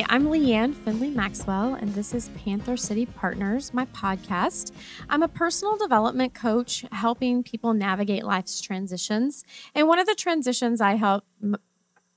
I'm 0.00 0.28
Leanne 0.28 0.74
Finley 0.74 1.10
Maxwell, 1.10 1.74
and 1.74 1.92
this 1.94 2.14
is 2.14 2.30
Panther 2.30 2.78
City 2.78 3.04
Partners, 3.04 3.74
my 3.74 3.84
podcast. 3.86 4.72
I'm 5.10 5.22
a 5.22 5.28
personal 5.28 5.76
development 5.76 6.32
coach 6.32 6.86
helping 6.92 7.42
people 7.42 7.74
navigate 7.74 8.24
life's 8.24 8.62
transitions. 8.62 9.44
And 9.74 9.88
one 9.88 9.98
of 9.98 10.06
the 10.06 10.14
transitions 10.14 10.80
I 10.80 10.94
help 10.94 11.24
m- 11.42 11.56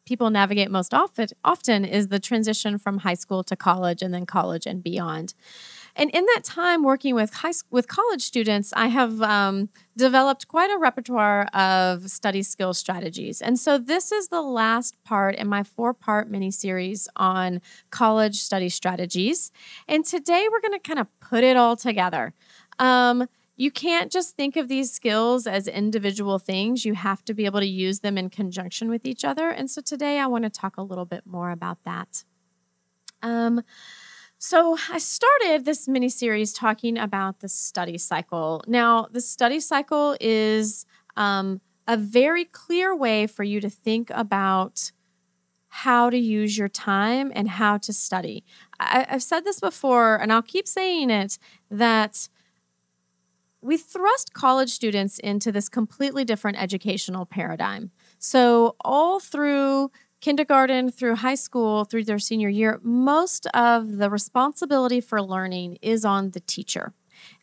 people 0.06 0.30
navigate 0.30 0.72
most 0.72 0.94
often, 0.94 1.28
often 1.44 1.84
is 1.84 2.08
the 2.08 2.20
transition 2.20 2.78
from 2.78 3.00
high 3.00 3.14
school 3.14 3.44
to 3.44 3.58
college 3.58 4.02
and 4.02 4.14
then 4.14 4.26
college 4.26 4.66
and 4.66 4.82
beyond. 4.82 5.34
And 5.96 6.10
in 6.12 6.26
that 6.26 6.44
time 6.44 6.84
working 6.84 7.16
with 7.16 7.34
high 7.34 7.54
with 7.72 7.88
college 7.88 8.22
students, 8.22 8.74
I 8.76 8.88
have 8.88 9.22
um, 9.22 9.70
developed 9.96 10.48
quite 10.48 10.70
a 10.70 10.78
repertoire 10.78 11.46
of 11.54 12.10
study 12.10 12.44
skill 12.44 12.74
strategies. 12.74 13.42
And 13.42 13.58
so 13.58 13.78
this 13.78 14.12
is 14.12 14.28
the 14.28 14.42
last 14.42 15.02
part 15.04 15.36
in 15.36 15.48
my 15.48 15.64
four-part 15.64 16.30
mini 16.30 16.52
series 16.52 17.08
on 17.16 17.62
college 17.92 18.36
study 18.36 18.70
strategies. 18.70 19.52
And 19.88 20.06
today 20.06 20.48
we're 20.52 20.62
going 20.62 20.74
to 20.74 20.80
kind 20.80 21.00
of 21.00 21.08
put 21.22 21.44
it 21.44 21.56
all 21.56 21.78
together. 21.78 22.34
Um, 22.78 23.28
you 23.58 23.72
can't 23.72 24.12
just 24.12 24.36
think 24.36 24.58
of 24.58 24.68
these 24.68 24.92
skills 24.92 25.48
as 25.48 25.66
individual 25.66 26.40
things. 26.40 26.84
You 26.84 26.94
have 26.94 27.24
to 27.24 27.34
be 27.34 27.46
able 27.46 27.62
to 27.62 27.66
use 27.66 28.02
them 28.02 28.18
in 28.18 28.30
conjunction 28.30 28.90
with 28.90 29.06
each 29.06 29.24
other. 29.24 29.50
And 29.50 29.72
so 29.72 29.82
today 29.82 30.20
I 30.20 30.28
want 30.28 30.44
to 30.44 30.50
talk 30.50 30.76
a 30.76 30.82
little 30.82 31.06
bit 31.06 31.26
more 31.26 31.52
about 31.52 31.82
that. 31.86 32.26
Um, 33.22 33.64
so, 34.38 34.78
I 34.92 34.98
started 34.98 35.66
this 35.66 35.88
mini 35.88 36.10
series 36.10 36.52
talking 36.54 36.98
about 36.98 37.40
the 37.40 37.50
study 37.50 37.98
cycle. 37.98 38.64
Now, 38.68 39.08
the 39.10 39.22
study 39.22 39.60
cycle 39.60 40.16
is 40.20 40.86
um, 41.16 41.62
a 41.88 41.98
very 41.98 42.46
clear 42.46 42.96
way 42.96 43.28
for 43.28 43.44
you 43.44 43.62
to 43.62 43.70
think 43.70 44.12
about 44.12 44.92
how 45.68 46.10
to 46.10 46.18
use 46.18 46.58
your 46.58 46.70
time 46.70 47.32
and 47.36 47.50
how 47.50 47.78
to 47.78 47.92
study. 47.92 48.44
I, 48.80 49.06
have 49.10 49.24
said 49.24 49.44
this 49.46 49.60
before, 49.60 50.16
and 50.16 50.32
I'll 50.32 50.42
keep 50.42 50.68
saying 50.68 51.10
it 51.10 51.38
that 51.70 52.30
we 53.62 53.78
thrust 53.78 54.34
college 54.34 54.70
students 54.70 55.18
into 55.20 55.52
this 55.52 55.70
completely 55.70 56.24
different 56.24 56.62
educational 56.62 57.26
paradigm. 57.26 57.92
So, 58.20 58.76
all 58.86 59.20
through 59.20 59.92
kindergarten 60.26 60.90
through 60.90 61.18
high 61.18 61.36
school 61.36 61.86
through 61.86 62.04
their 62.04 62.18
senior 62.18 62.50
year, 62.50 62.80
most 62.82 63.46
of 63.54 63.98
the 63.98 64.10
responsibility 64.10 65.00
for 65.00 65.22
learning 65.22 65.78
is 65.84 66.04
on 66.04 66.32
the 66.32 66.40
teacher. 66.40 66.94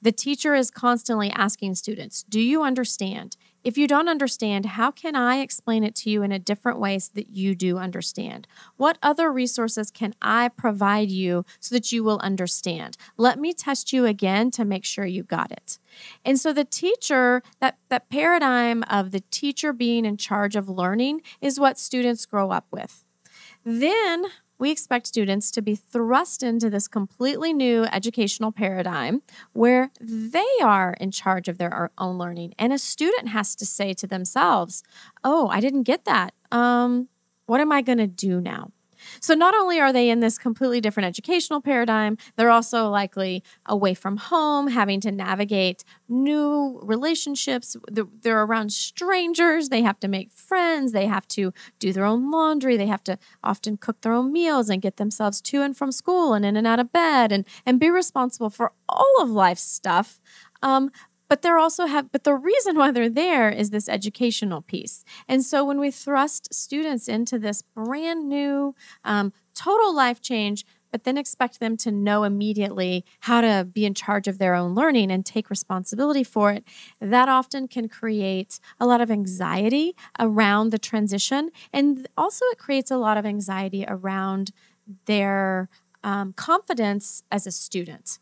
The 0.03 0.11
teacher 0.11 0.57
is 0.57 0.69
constantly 0.69 1.31
asking 1.31 1.77
students, 1.77 2.25
Do 2.25 2.41
you 2.41 2.65
understand? 2.65 3.37
If 3.65 3.79
you 3.79 3.87
don't 3.87 4.09
understand, 4.09 4.67
how 4.67 4.91
can 4.91 5.15
I 5.15 5.39
explain 5.39 5.85
it 5.85 5.95
to 5.97 6.11
you 6.11 6.23
in 6.23 6.33
a 6.33 6.39
different 6.39 6.81
way 6.81 6.99
so 6.99 7.11
that 7.15 7.31
you 7.31 7.55
do 7.55 7.79
understand? 7.79 8.47
What 8.77 8.99
other 9.03 9.31
resources 9.33 9.91
can 9.91 10.15
I 10.21 10.49
provide 10.49 11.11
you 11.11 11.45
so 11.61 11.75
that 11.75 11.93
you 11.93 12.03
will 12.03 12.19
understand? 12.19 12.97
Let 13.17 13.39
me 13.39 13.53
test 13.53 13.93
you 13.93 14.07
again 14.07 14.51
to 14.53 14.65
make 14.65 14.85
sure 14.85 15.07
you 15.07 15.23
got 15.23 15.53
it. 15.53 15.79
And 16.25 16.41
so 16.41 16.53
the 16.53 16.65
teacher, 16.65 17.43
that, 17.61 17.79
that 17.89 18.09
paradigm 18.09 18.83
of 18.91 19.11
the 19.11 19.23
teacher 19.31 19.73
being 19.73 20.05
in 20.05 20.17
charge 20.17 20.57
of 20.57 20.69
learning 20.69 21.23
is 21.41 21.61
what 21.61 21.79
students 21.79 22.27
grow 22.27 22.51
up 22.51 22.67
with. 22.71 23.05
Then 23.65 24.27
we 24.63 24.71
expect 24.71 25.09
students 25.09 25.51
to 25.51 25.61
be 25.61 25.75
thrust 25.75 26.41
into 26.41 26.71
this 26.71 26.87
completely 26.87 27.53
new 27.53 27.83
educational 27.87 28.53
paradigm 28.53 29.21
where 29.55 29.91
they 30.01 30.47
are 30.63 30.95
in 31.01 31.11
charge 31.11 31.49
of 31.49 31.59
their 31.59 31.91
own 31.99 32.17
learning. 32.17 32.55
And 32.61 32.73
a 32.73 32.79
student 32.79 33.31
has 33.31 33.57
to 33.57 33.67
say 33.67 33.93
to 33.95 34.07
themselves, 34.07 34.85
Oh, 35.25 35.49
I 35.49 35.59
didn't 35.59 35.83
get 35.83 36.05
that. 36.05 36.33
Um, 36.53 37.09
what 37.47 37.61
am 37.61 37.73
I 37.73 37.83
going 37.83 37.99
to 37.99 38.07
do 38.07 38.41
now? 38.41 38.71
So 39.21 39.35
not 39.35 39.55
only 39.55 39.81
are 39.81 39.93
they 39.93 40.11
in 40.11 40.21
this 40.21 40.39
completely 40.39 40.81
different 40.81 41.07
educational 41.07 41.61
paradigm, 41.61 42.17
they're 42.37 42.51
also 42.51 42.89
likely 42.89 43.43
away 43.67 43.95
from 43.95 44.17
home, 44.17 44.69
having 44.69 45.01
to 45.01 45.13
navigate 45.13 45.85
new 46.09 46.81
relationships. 46.83 47.77
They're 47.91 48.43
around 48.43 48.73
strangers. 48.73 49.69
They 49.69 49.83
have 49.83 50.01
to 50.01 50.09
make 50.09 50.33
friends. 50.33 50.93
They 50.93 51.07
have 51.07 51.27
to 51.29 51.53
do 51.79 51.93
their 51.93 52.05
own 52.05 52.31
laundry. 52.31 52.77
They 52.77 52.87
have 52.87 53.05
to 53.05 53.19
often 53.43 53.77
cook 53.77 54.01
their 54.03 54.13
own 54.13 54.33
meals 54.33 54.69
and 54.69 54.83
get 54.83 54.97
themselves 54.97 55.41
to 55.43 55.63
and 55.63 55.77
from 55.77 55.93
school 55.93 56.35
and 56.35 56.45
in 56.45 56.57
and 56.57 56.67
out 56.67 56.81
of 56.81 56.93
bed 56.93 57.33
and, 57.33 57.45
and 57.65 57.81
be 57.81 57.91
responsible 57.91 58.51
for 58.51 58.73
all 58.89 59.17
of 59.21 59.31
life's 59.31 59.63
stuff. 59.63 60.21
Um, 60.63 60.93
but 61.33 61.41
they're 61.41 61.59
also 61.59 61.87
have 61.87 62.13
but 62.13 62.25
the 62.25 62.35
reason 62.35 62.77
why 62.77 62.91
they're 62.91 63.09
there 63.09 63.49
is 63.49 63.71
this 63.71 63.89
educational 63.89 64.61
piece 64.61 65.03
and 65.27 65.43
so 65.43 65.65
when 65.65 65.81
we 65.81 65.91
thrust 65.91 66.53
students 66.53 67.09
into 67.09 67.39
this 67.39 67.63
brand 67.75 68.29
new 68.29 68.75
um, 69.03 69.33
total 69.55 69.97
life 69.97 70.21
change 70.21 70.67
but 70.91 71.05
then 71.05 71.17
expect 71.17 71.59
them 71.59 71.75
to 71.75 71.91
know 71.91 72.25
immediately 72.25 73.03
how 73.21 73.41
to 73.41 73.67
be 73.73 73.87
in 73.87 73.95
charge 73.95 74.29
of 74.29 74.37
their 74.37 74.55
own 74.55 74.75
learning 74.75 75.11
and 75.11 75.25
take 75.25 75.49
responsibility 75.49 76.23
for 76.23 76.53
it, 76.53 76.65
that 77.01 77.31
often 77.31 77.67
can 77.67 77.89
create 77.89 78.61
a 78.79 78.85
lot 78.85 79.01
of 79.01 79.11
anxiety 79.11 79.97
around 80.21 80.69
the 80.69 80.79
transition. 80.79 81.49
And 81.73 82.07
also, 82.15 82.45
it 82.53 82.59
creates 82.59 82.91
a 82.91 82.99
lot 82.99 83.17
of 83.17 83.25
anxiety 83.25 83.87
around 83.89 84.51
their 85.07 85.71
um, 86.05 86.35
confidence 86.35 87.23
as 87.33 87.47
a 87.47 87.51
student 87.51 88.19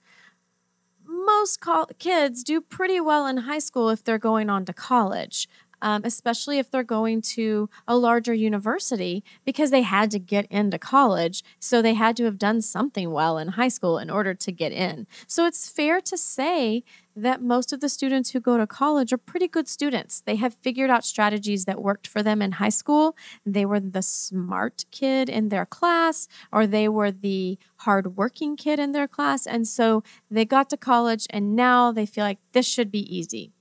most 1.41 1.61
co- 1.63 1.87
kids 1.99 2.45
do 2.45 2.61
pretty 2.61 3.01
well 3.01 3.27
in 3.27 3.39
high 3.39 3.59
school 3.61 3.89
if 3.89 4.05
they're 4.05 4.19
going 4.19 4.51
on 4.51 4.67
to 4.67 4.75
college. 4.75 5.49
Um, 5.83 6.03
especially 6.05 6.59
if 6.59 6.71
they're 6.71 6.83
going 6.99 7.23
to 7.37 7.71
a 7.89 7.97
larger 7.97 8.35
university 8.35 9.25
because 9.47 9.71
they 9.71 9.81
had 9.81 10.11
to 10.11 10.19
get 10.19 10.45
into 10.51 10.79
college. 10.79 11.43
So 11.59 11.81
they 11.81 11.95
had 11.95 12.19
to 12.19 12.25
have 12.25 12.37
done 12.37 12.61
something 12.61 13.11
well 13.13 13.39
in 13.39 13.49
high 13.49 13.69
school 13.69 13.97
in 13.97 14.11
order 14.11 14.35
to 14.35 14.53
get 14.53 14.73
in. 14.73 15.07
So 15.27 15.47
it's 15.47 15.71
fair 15.71 16.03
to 16.03 16.19
say 16.19 16.85
that 17.17 17.43
most 17.43 17.73
of 17.73 17.81
the 17.81 17.89
students 17.89 18.31
who 18.31 18.41
go 18.41 18.57
to 18.57 18.67
college 18.67 19.13
are 19.13 19.19
pretty 19.19 19.49
good 19.49 19.69
students. 19.69 20.21
They 20.21 20.37
have 20.37 20.55
figured 20.63 20.91
out 20.91 21.05
strategies 21.05 21.65
that 21.65 21.83
worked 21.83 22.07
for 22.07 22.23
them 22.23 22.41
in 22.41 22.53
high 22.53 22.71
school. 22.71 23.17
They 23.45 23.65
were 23.65 23.81
the 23.81 24.03
smart 24.03 24.85
kid 24.91 25.29
in 25.29 25.49
their 25.49 25.67
class, 25.67 26.29
or 26.53 26.67
they 26.67 26.89
were 26.89 27.11
the 27.11 27.59
hardworking 27.79 28.57
kid 28.57 28.79
in 28.79 28.93
their 28.93 29.09
class. 29.09 29.47
And 29.47 29.67
so 29.67 30.03
they 30.31 30.45
got 30.45 30.71
to 30.71 30.77
college 30.77 31.27
and 31.31 31.57
now 31.57 31.93
they 31.93 32.07
feel 32.07 32.25
like 32.25 32.39
this 32.53 32.67
should 32.67 32.91
be 32.91 33.17
easy. 33.17 33.53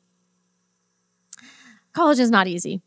College 1.94 2.20
is 2.20 2.30
not 2.30 2.48
easy. 2.48 2.82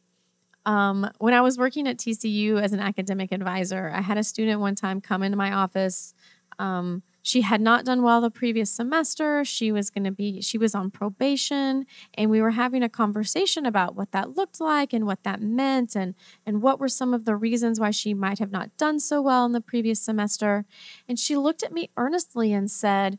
Um, 0.65 1.11
when 1.19 1.35
I 1.35 1.41
was 1.41 1.59
working 1.59 1.89
at 1.89 1.99
TCU 1.99 2.63
as 2.63 2.73
an 2.73 2.81
academic 2.81 3.33
advisor, 3.33 3.91
I 3.93 4.01
had 4.01 4.17
a 4.17 4.23
student 4.23 4.61
one 4.61 4.77
time 4.77 5.01
come 5.01 5.23
into 5.23 5.37
my 5.37 5.53
office. 5.53 6.15
Um, 6.59 7.03
she 7.23 7.43
had 7.43 7.61
not 7.61 7.85
done 7.85 8.03
well 8.03 8.21
the 8.21 8.31
previous 8.31 8.71
semester. 8.71 9.45
She 9.45 9.71
was 9.71 9.91
going 9.91 10.05
to 10.05 10.11
be, 10.11 10.41
she 10.41 10.59
was 10.59 10.75
on 10.75 10.91
probation, 10.91 11.87
and 12.15 12.31
we 12.31 12.43
were 12.43 12.51
having 12.51 12.83
a 12.83 12.89
conversation 12.89 13.65
about 13.65 13.95
what 13.95 14.11
that 14.11 14.37
looked 14.37 14.61
like 14.61 14.93
and 14.93 15.07
what 15.07 15.23
that 15.23 15.41
meant, 15.41 15.95
and, 15.95 16.15
and 16.45 16.61
what 16.61 16.81
were 16.81 16.89
some 16.89 17.15
of 17.15 17.25
the 17.25 17.37
reasons 17.37 17.79
why 17.79 17.93
she 17.93 18.13
might 18.13 18.41
have 18.41 18.51
not 18.51 18.77
done 18.77 18.99
so 18.99 19.23
well 19.23 19.47
in 19.47 19.53
the 19.53 19.61
previous 19.61 20.01
semester. 20.01 20.65
And 21.09 21.19
she 21.19 21.37
looked 21.37 21.63
at 21.63 21.73
me 21.73 21.91
earnestly 21.97 22.53
and 22.53 22.71
said, 22.71 23.19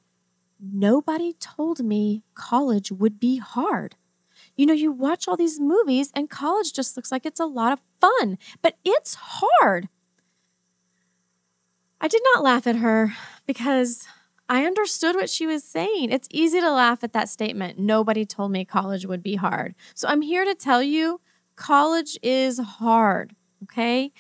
Nobody 0.60 1.34
told 1.40 1.84
me 1.84 2.24
college 2.36 2.92
would 2.92 3.20
be 3.20 3.38
hard. 3.38 3.96
You 4.56 4.66
know, 4.66 4.74
you 4.74 4.92
watch 4.92 5.28
all 5.28 5.38
these 5.38 5.60
movies, 5.60 6.12
and 6.16 6.30
college 6.30 6.74
just 6.74 6.96
looks 6.96 7.12
like 7.12 7.26
it's 7.26 7.40
a 7.40 7.46
lot 7.46 7.74
of 7.74 7.80
fun, 8.00 8.38
but 8.62 8.76
it's 8.84 9.16
hard. 9.16 9.90
I 12.04 12.10
did 12.10 12.22
not 12.34 12.44
laugh 12.44 12.68
at 12.68 12.76
her 12.76 13.14
because 13.48 14.06
I 14.50 14.66
understood 14.66 15.16
what 15.16 15.30
she 15.30 15.48
was 15.48 15.64
saying. 15.64 16.12
It's 16.12 16.28
easy 16.30 16.60
to 16.60 16.70
laugh 16.70 17.02
at 17.02 17.14
that 17.14 17.30
statement. 17.30 17.80
Nobody 17.80 18.26
told 18.26 18.52
me 18.52 18.66
college 18.66 19.06
would 19.06 19.24
be 19.24 19.36
hard. 19.36 19.74
So 19.96 20.10
I'm 20.10 20.22
here 20.22 20.44
to 20.44 20.54
tell 20.54 20.84
you 20.84 21.22
college 21.56 22.20
is 22.22 22.60
hard. 22.60 23.38
Okay. 23.64 24.12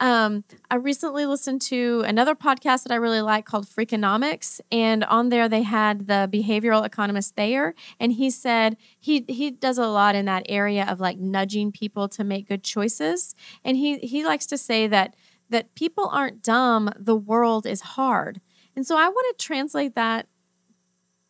Um, 0.00 0.44
I 0.70 0.74
recently 0.74 1.24
listened 1.24 1.62
to 1.62 2.04
another 2.06 2.34
podcast 2.34 2.82
that 2.82 2.92
I 2.92 2.96
really 2.96 3.22
like 3.22 3.46
called 3.46 3.66
Freakonomics, 3.66 4.60
and 4.70 5.04
on 5.04 5.30
there 5.30 5.48
they 5.48 5.62
had 5.62 6.06
the 6.06 6.28
behavioral 6.30 6.84
economist 6.84 7.36
Thaler, 7.36 7.74
and 7.98 8.12
he 8.12 8.30
said 8.30 8.76
he 8.98 9.24
he 9.28 9.50
does 9.50 9.78
a 9.78 9.86
lot 9.86 10.14
in 10.14 10.26
that 10.26 10.44
area 10.48 10.86
of 10.86 11.00
like 11.00 11.18
nudging 11.18 11.72
people 11.72 12.08
to 12.10 12.24
make 12.24 12.48
good 12.48 12.64
choices, 12.64 13.34
and 13.62 13.76
he 13.76 13.98
he 13.98 14.24
likes 14.24 14.46
to 14.46 14.58
say 14.58 14.86
that 14.86 15.16
that 15.50 15.74
people 15.74 16.08
aren't 16.08 16.42
dumb, 16.42 16.90
the 16.98 17.16
world 17.16 17.66
is 17.66 17.80
hard. 17.80 18.40
And 18.74 18.86
so 18.86 18.96
I 18.96 19.08
want 19.08 19.38
to 19.38 19.44
translate 19.44 19.94
that 19.94 20.26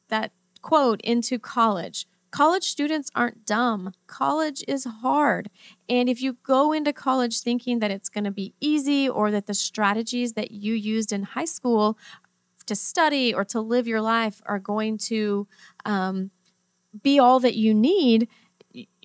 that 0.09 0.33
quote 0.63 1.01
into 1.03 1.39
college. 1.39 2.07
College 2.31 2.65
students 2.65 3.11
aren't 3.15 3.45
dumb. 3.45 3.93
College 4.07 4.63
is 4.69 4.85
hard. 4.85 5.51
And 5.89 6.09
if 6.09 6.23
you 6.23 6.37
go 6.45 6.73
into 6.73 6.93
college 6.93 7.41
thinking 7.41 7.81
that 7.81 7.91
it's 7.91 8.09
going 8.09 8.25
to 8.25 8.31
be 8.31 8.55
easy 8.61 9.09
or 9.09 9.31
that 9.33 9.47
the 9.47 9.55
strategies 9.55 10.35
that 10.35 10.53
you 10.53 10.75
used 10.75 11.13
in 11.13 11.25
high 11.25 11.45
school 11.45 11.99
to 12.67 12.77
study 12.77 13.35
or 13.35 13.45
to 13.47 13.61
live 13.61 13.89
your 13.89 14.01
life 14.01 14.41
are 14.47 14.61
going 14.61 14.97
to 14.97 15.49
um, 15.85 16.31
be 17.03 17.19
all 17.19 17.41
that 17.41 17.57
you 17.57 17.75
need, 17.75 18.29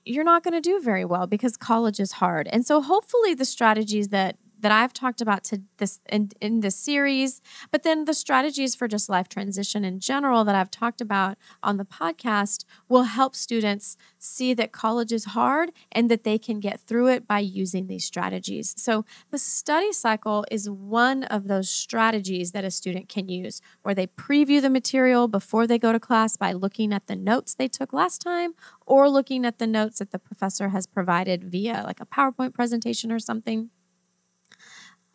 you're 0.05 0.23
not 0.23 0.43
going 0.43 0.53
to 0.53 0.61
do 0.61 0.79
very 0.79 1.03
well 1.03 1.25
because 1.25 1.57
college 1.57 1.99
is 1.99 2.13
hard. 2.13 2.47
And 2.51 2.63
so 2.63 2.79
hopefully 2.79 3.33
the 3.33 3.45
strategies 3.45 4.09
that 4.09 4.37
that 4.59 4.71
I've 4.71 4.93
talked 4.93 5.21
about 5.21 5.43
to 5.45 5.61
this 5.77 5.99
in, 6.09 6.31
in 6.41 6.61
this 6.61 6.75
series, 6.75 7.41
but 7.71 7.83
then 7.83 8.05
the 8.05 8.13
strategies 8.13 8.75
for 8.75 8.87
just 8.87 9.09
life 9.09 9.29
transition 9.29 9.83
in 9.83 9.99
general 9.99 10.43
that 10.45 10.55
I've 10.55 10.71
talked 10.71 11.01
about 11.01 11.37
on 11.61 11.77
the 11.77 11.85
podcast 11.85 12.65
will 12.89 13.03
help 13.03 13.35
students 13.35 13.97
see 14.17 14.53
that 14.53 14.71
college 14.71 15.11
is 15.11 15.25
hard 15.25 15.71
and 15.91 16.09
that 16.09 16.23
they 16.23 16.37
can 16.37 16.59
get 16.59 16.79
through 16.79 17.07
it 17.07 17.27
by 17.27 17.39
using 17.39 17.87
these 17.87 18.05
strategies. 18.05 18.73
So 18.77 19.05
the 19.31 19.37
study 19.37 19.91
cycle 19.91 20.45
is 20.51 20.69
one 20.69 21.23
of 21.23 21.47
those 21.47 21.69
strategies 21.69 22.51
that 22.51 22.63
a 22.63 22.71
student 22.71 23.09
can 23.09 23.29
use 23.29 23.61
where 23.83 23.95
they 23.95 24.07
preview 24.07 24.61
the 24.61 24.69
material 24.69 25.27
before 25.27 25.67
they 25.67 25.79
go 25.79 25.91
to 25.91 25.99
class 25.99 26.37
by 26.37 26.51
looking 26.51 26.93
at 26.93 27.07
the 27.07 27.15
notes 27.15 27.53
they 27.53 27.67
took 27.67 27.93
last 27.93 28.21
time 28.21 28.53
or 28.85 29.09
looking 29.09 29.45
at 29.45 29.59
the 29.59 29.67
notes 29.67 29.99
that 29.99 30.11
the 30.11 30.19
professor 30.19 30.69
has 30.69 30.87
provided 30.87 31.43
via 31.43 31.83
like 31.85 31.99
a 31.99 32.05
PowerPoint 32.05 32.53
presentation 32.53 33.11
or 33.11 33.19
something. 33.19 33.69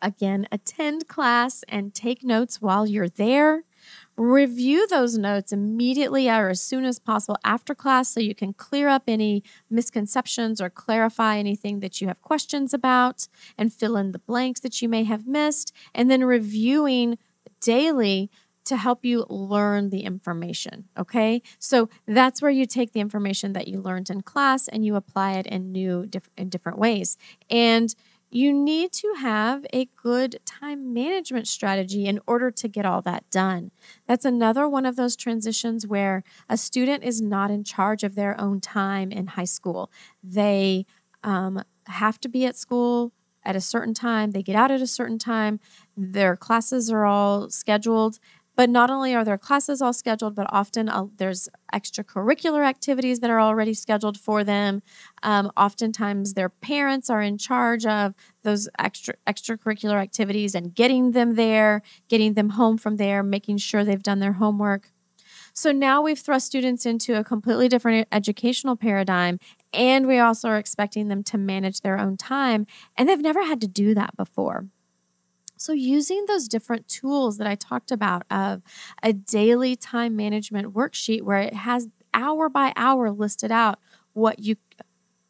Again, 0.01 0.47
attend 0.51 1.07
class 1.07 1.63
and 1.67 1.93
take 1.93 2.23
notes 2.23 2.61
while 2.61 2.87
you're 2.87 3.09
there. 3.09 3.63
Review 4.17 4.87
those 4.87 5.17
notes 5.17 5.51
immediately 5.51 6.29
or 6.29 6.49
as 6.49 6.61
soon 6.61 6.85
as 6.85 6.99
possible 6.99 7.37
after 7.43 7.73
class 7.73 8.09
so 8.09 8.19
you 8.19 8.35
can 8.35 8.53
clear 8.53 8.87
up 8.87 9.03
any 9.07 9.43
misconceptions 9.69 10.61
or 10.61 10.69
clarify 10.69 11.37
anything 11.37 11.79
that 11.79 12.01
you 12.01 12.07
have 12.07 12.21
questions 12.21 12.73
about 12.73 13.27
and 13.57 13.73
fill 13.73 13.97
in 13.97 14.11
the 14.11 14.19
blanks 14.19 14.59
that 14.59 14.81
you 14.81 14.89
may 14.89 15.03
have 15.03 15.27
missed. 15.27 15.73
And 15.95 16.11
then 16.11 16.23
reviewing 16.23 17.17
daily 17.61 18.29
to 18.65 18.77
help 18.77 19.03
you 19.03 19.25
learn 19.27 19.89
the 19.89 20.01
information. 20.01 20.87
Okay. 20.97 21.41
So 21.57 21.89
that's 22.05 22.41
where 22.41 22.51
you 22.51 22.65
take 22.65 22.93
the 22.93 22.99
information 22.99 23.53
that 23.53 23.67
you 23.67 23.81
learned 23.81 24.09
in 24.09 24.21
class 24.21 24.67
and 24.67 24.85
you 24.85 24.95
apply 24.95 25.33
it 25.33 25.47
in 25.47 25.71
new, 25.71 26.05
diff- 26.05 26.29
in 26.37 26.49
different 26.49 26.77
ways. 26.77 27.17
And 27.49 27.93
you 28.31 28.53
need 28.53 28.93
to 28.93 29.13
have 29.19 29.65
a 29.73 29.89
good 30.01 30.39
time 30.45 30.93
management 30.93 31.47
strategy 31.47 32.05
in 32.05 32.19
order 32.25 32.49
to 32.49 32.67
get 32.67 32.85
all 32.85 33.01
that 33.01 33.29
done. 33.29 33.71
That's 34.07 34.25
another 34.25 34.67
one 34.67 34.85
of 34.85 34.95
those 34.95 35.17
transitions 35.17 35.85
where 35.85 36.23
a 36.49 36.57
student 36.57 37.03
is 37.03 37.21
not 37.21 37.51
in 37.51 37.65
charge 37.65 38.03
of 38.03 38.15
their 38.15 38.39
own 38.39 38.61
time 38.61 39.11
in 39.11 39.27
high 39.27 39.43
school. 39.43 39.91
They 40.23 40.85
um, 41.23 41.61
have 41.87 42.19
to 42.21 42.29
be 42.29 42.45
at 42.45 42.55
school 42.55 43.11
at 43.43 43.55
a 43.55 43.61
certain 43.61 43.93
time, 43.93 44.31
they 44.31 44.43
get 44.43 44.55
out 44.55 44.71
at 44.71 44.81
a 44.81 44.87
certain 44.87 45.17
time, 45.17 45.59
their 45.97 46.35
classes 46.35 46.91
are 46.91 47.05
all 47.05 47.49
scheduled. 47.49 48.19
But 48.55 48.69
not 48.69 48.89
only 48.89 49.15
are 49.15 49.23
their 49.23 49.37
classes 49.37 49.81
all 49.81 49.93
scheduled, 49.93 50.35
but 50.35 50.47
often 50.49 50.89
uh, 50.89 51.05
there's 51.17 51.47
extracurricular 51.73 52.65
activities 52.65 53.21
that 53.21 53.29
are 53.29 53.39
already 53.39 53.73
scheduled 53.73 54.19
for 54.19 54.43
them. 54.43 54.81
Um, 55.23 55.51
oftentimes, 55.55 56.33
their 56.33 56.49
parents 56.49 57.09
are 57.09 57.21
in 57.21 57.37
charge 57.37 57.85
of 57.85 58.13
those 58.43 58.67
extra 58.77 59.13
extracurricular 59.25 60.01
activities 60.01 60.53
and 60.53 60.75
getting 60.75 61.11
them 61.11 61.35
there, 61.35 61.81
getting 62.09 62.33
them 62.33 62.49
home 62.51 62.77
from 62.77 62.97
there, 62.97 63.23
making 63.23 63.57
sure 63.57 63.83
they've 63.83 64.03
done 64.03 64.19
their 64.19 64.33
homework. 64.33 64.91
So 65.53 65.71
now 65.71 66.01
we've 66.01 66.19
thrust 66.19 66.45
students 66.45 66.85
into 66.85 67.17
a 67.17 67.23
completely 67.23 67.67
different 67.67 68.07
educational 68.11 68.75
paradigm, 68.75 69.37
and 69.73 70.07
we 70.07 70.19
also 70.19 70.49
are 70.49 70.57
expecting 70.57 71.07
them 71.07 71.23
to 71.23 71.37
manage 71.37 71.81
their 71.81 71.97
own 71.97 72.17
time, 72.17 72.65
and 72.97 73.07
they've 73.07 73.19
never 73.19 73.43
had 73.43 73.61
to 73.61 73.67
do 73.67 73.93
that 73.95 74.15
before. 74.15 74.67
So, 75.61 75.73
using 75.73 76.25
those 76.27 76.47
different 76.47 76.87
tools 76.87 77.37
that 77.37 77.47
I 77.47 77.55
talked 77.55 77.91
about 77.91 78.23
of 78.31 78.63
a 79.03 79.13
daily 79.13 79.75
time 79.75 80.15
management 80.15 80.73
worksheet 80.73 81.21
where 81.21 81.39
it 81.39 81.53
has 81.53 81.87
hour 82.13 82.49
by 82.49 82.73
hour 82.75 83.11
listed 83.11 83.51
out 83.51 83.79
what 84.13 84.39
you 84.39 84.55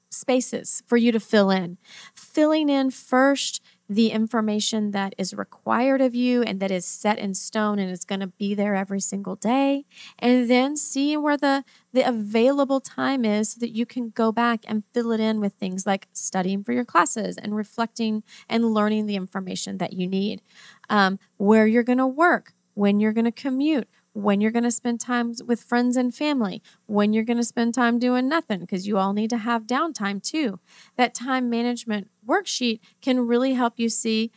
spaces 0.10 0.84
for 0.86 0.98
you 0.98 1.12
to 1.12 1.20
fill 1.20 1.50
in. 1.50 1.78
Filling 2.16 2.70
in 2.70 2.92
first 2.92 3.62
the 3.92 4.12
information 4.12 4.92
that 4.92 5.14
is 5.18 5.34
required 5.34 6.00
of 6.00 6.16
you 6.16 6.42
and 6.44 6.62
that 6.62 6.72
is 6.72 6.86
set 6.86 7.20
in 7.20 7.34
stone 7.34 7.78
and 7.78 7.92
is 7.92 8.06
going 8.06 8.22
to 8.22 8.28
be 8.28 8.56
there 8.56 8.74
every 8.74 9.02
single 9.02 9.36
day 9.36 9.84
and 10.18 10.50
then 10.50 10.78
seeing 10.78 11.22
where 11.22 11.36
the 11.36 11.66
the 11.92 12.08
available 12.08 12.80
time 12.80 13.26
is 13.26 13.52
so 13.52 13.60
that 13.60 13.76
you 13.76 13.86
can 13.86 14.10
go 14.12 14.32
back 14.32 14.64
and 14.66 14.86
fill 14.94 15.12
it 15.12 15.20
in 15.20 15.42
with 15.42 15.52
things 15.56 15.86
like 15.86 16.08
studying 16.14 16.64
for 16.64 16.72
your 16.72 16.86
classes 16.86 17.36
and 17.36 17.54
reflecting 17.54 18.24
and 18.48 18.74
learning 18.74 19.08
the 19.08 19.18
information 19.18 19.78
that 19.78 19.92
you 19.92 20.08
need. 20.08 20.42
Um, 20.90 21.20
where 21.36 21.68
you're 21.68 21.84
going 21.84 21.98
to 21.98 22.08
work 22.08 22.54
when 22.76 23.02
you're 23.02 23.12
going 23.12 23.26
to 23.26 23.32
commute 23.32 23.90
when 24.14 24.42
you're 24.42 24.52
going 24.52 24.64
to 24.64 24.72
spend 24.72 25.00
time 25.00 25.34
with 25.46 25.62
friends 25.62 25.96
and 25.96 26.14
family, 26.14 26.62
when 26.86 27.14
you're 27.14 27.24
going 27.24 27.38
to 27.38 27.44
spend 27.44 27.74
time 27.74 28.00
doing 28.00 28.28
nothing, 28.28 28.60
because 28.60 28.88
you 28.88 28.98
all 28.98 29.14
need 29.14 29.30
to 29.30 29.38
have 29.38 29.68
downtime 29.68 30.22
too. 30.22 30.60
That 30.98 31.14
time 31.14 31.50
management 31.50 32.10
worksheet 32.28 32.80
can 33.02 33.28
really 33.28 33.54
help 33.54 33.76
you 33.78 33.90
see 33.90 34.32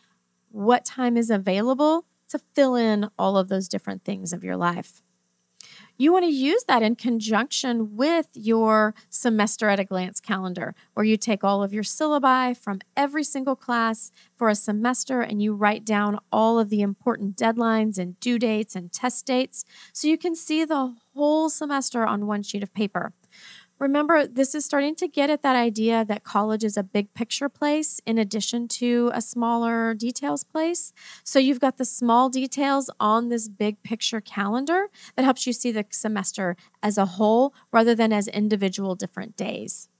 what 0.50 0.85
time 0.85 1.17
is 1.17 1.31
available 1.31 2.06
to 2.29 2.38
fill 2.55 2.76
in 2.76 3.09
all 3.19 3.37
of 3.37 3.49
those 3.49 3.69
different 3.69 4.05
things 4.05 4.32
of 4.32 4.44
your 4.44 4.56
life 4.56 5.03
you 5.96 6.12
want 6.12 6.25
to 6.25 6.31
use 6.31 6.64
that 6.64 6.82
in 6.82 6.96
conjunction 6.96 7.96
with 7.96 8.29
your 8.35 8.94
semester 9.08 9.69
at 9.69 9.81
a 9.81 9.85
glance 9.85 10.20
calendar, 10.20 10.75
where 10.94 11.05
you 11.05 11.17
take 11.17 11.44
all 11.44 11.62
of 11.62 11.73
your 11.73 11.85
syllabi 11.85 12.56
from 12.56 12.81
every 12.96 13.25
single 13.25 13.56
class 13.56 14.11
for 14.37 14.49
a 14.49 14.55
semester 14.55 15.20
and 15.20 15.43
you 15.43 15.55
write 15.55 15.85
down 15.85 16.19
all 16.32 16.58
of 16.58 16.69
the 16.69 16.81
important 16.82 17.37
deadlines 17.37 17.99
and 17.99 18.19
due 18.20 18.38
dates 18.38 18.75
and 18.75 18.93
test 18.93 19.26
dates 19.26 19.64
so 19.93 20.08
you 20.08 20.19
can 20.19 20.35
see 20.35 20.64
the 20.64 20.94
whole 21.14 21.49
semester 21.49 22.05
on 22.05 22.26
one 22.26 22.43
sheet 22.43 22.62
of 22.62 22.75
paper. 22.75 23.12
Remember, 23.84 24.26
this 24.26 24.54
is 24.54 24.64
starting 24.64 24.94
to 24.94 25.06
get 25.06 25.28
at 25.28 25.42
that 25.42 25.56
idea 25.56 26.06
that 26.06 26.25
college 26.25 26.64
is 26.64 26.78
a 26.78 26.82
big 26.82 27.12
picture 27.12 27.50
place 27.50 28.00
in 28.06 28.16
addition 28.16 28.66
to 28.66 29.10
a 29.12 29.20
smaller 29.20 29.92
details 29.92 30.42
place. 30.42 30.94
So 31.22 31.38
you've 31.38 31.60
got 31.60 31.76
the 31.76 31.84
small 31.84 32.31
details 32.31 32.88
on 32.98 33.28
this 33.28 33.46
big 33.46 33.82
picture 33.82 34.22
calendar 34.22 34.86
that 35.16 35.26
helps 35.26 35.46
you 35.46 35.52
see 35.52 35.70
the 35.70 35.84
semester 35.90 36.56
as 36.82 36.96
a 36.96 37.04
whole 37.04 37.52
rather 37.72 37.94
than 37.94 38.10
as 38.10 38.26
individual 38.26 38.94
different 38.94 39.36
days. 39.36 39.90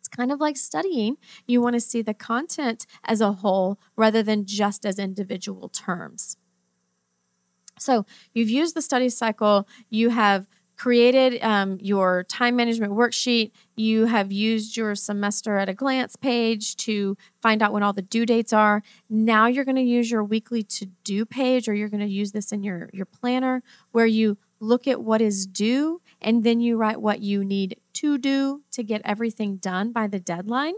It's 0.00 0.08
kind 0.08 0.32
of 0.32 0.40
like 0.40 0.56
studying. 0.56 1.16
You 1.46 1.62
want 1.62 1.74
to 1.74 1.80
see 1.80 2.02
the 2.02 2.12
content 2.12 2.86
as 3.04 3.20
a 3.20 3.34
whole 3.34 3.78
rather 3.94 4.20
than 4.20 4.46
just 4.46 4.84
as 4.84 4.98
individual 4.98 5.68
terms. 5.68 6.38
So 7.78 8.04
you've 8.32 8.50
used 8.50 8.74
the 8.74 8.82
study 8.82 9.10
cycle, 9.10 9.68
you 9.90 10.10
have 10.10 10.48
created 10.84 11.42
um, 11.42 11.78
your 11.80 12.24
time 12.24 12.56
management 12.56 12.92
worksheet. 12.92 13.52
You 13.74 14.04
have 14.04 14.30
used 14.30 14.76
your 14.76 14.94
semester 14.94 15.56
at 15.56 15.66
a 15.66 15.72
glance 15.72 16.14
page 16.14 16.76
to 16.76 17.16
find 17.40 17.62
out 17.62 17.72
when 17.72 17.82
all 17.82 17.94
the 17.94 18.02
due 18.02 18.26
dates 18.26 18.52
are. 18.52 18.82
Now 19.08 19.46
you're 19.46 19.64
going 19.64 19.76
to 19.76 19.82
use 19.82 20.10
your 20.10 20.22
weekly 20.22 20.62
to 20.62 20.84
do 21.02 21.24
page, 21.24 21.70
or 21.70 21.74
you're 21.74 21.88
going 21.88 22.06
to 22.06 22.06
use 22.06 22.32
this 22.32 22.52
in 22.52 22.62
your, 22.62 22.90
your 22.92 23.06
planner 23.06 23.62
where 23.92 24.04
you 24.04 24.36
look 24.60 24.86
at 24.86 25.02
what 25.02 25.22
is 25.22 25.46
due 25.46 26.02
and 26.20 26.44
then 26.44 26.60
you 26.60 26.76
write 26.76 27.00
what 27.00 27.20
you 27.20 27.46
need 27.46 27.80
to 27.94 28.18
do 28.18 28.60
to 28.72 28.82
get 28.82 29.00
everything 29.06 29.56
done 29.56 29.90
by 29.90 30.06
the 30.06 30.20
deadline. 30.20 30.74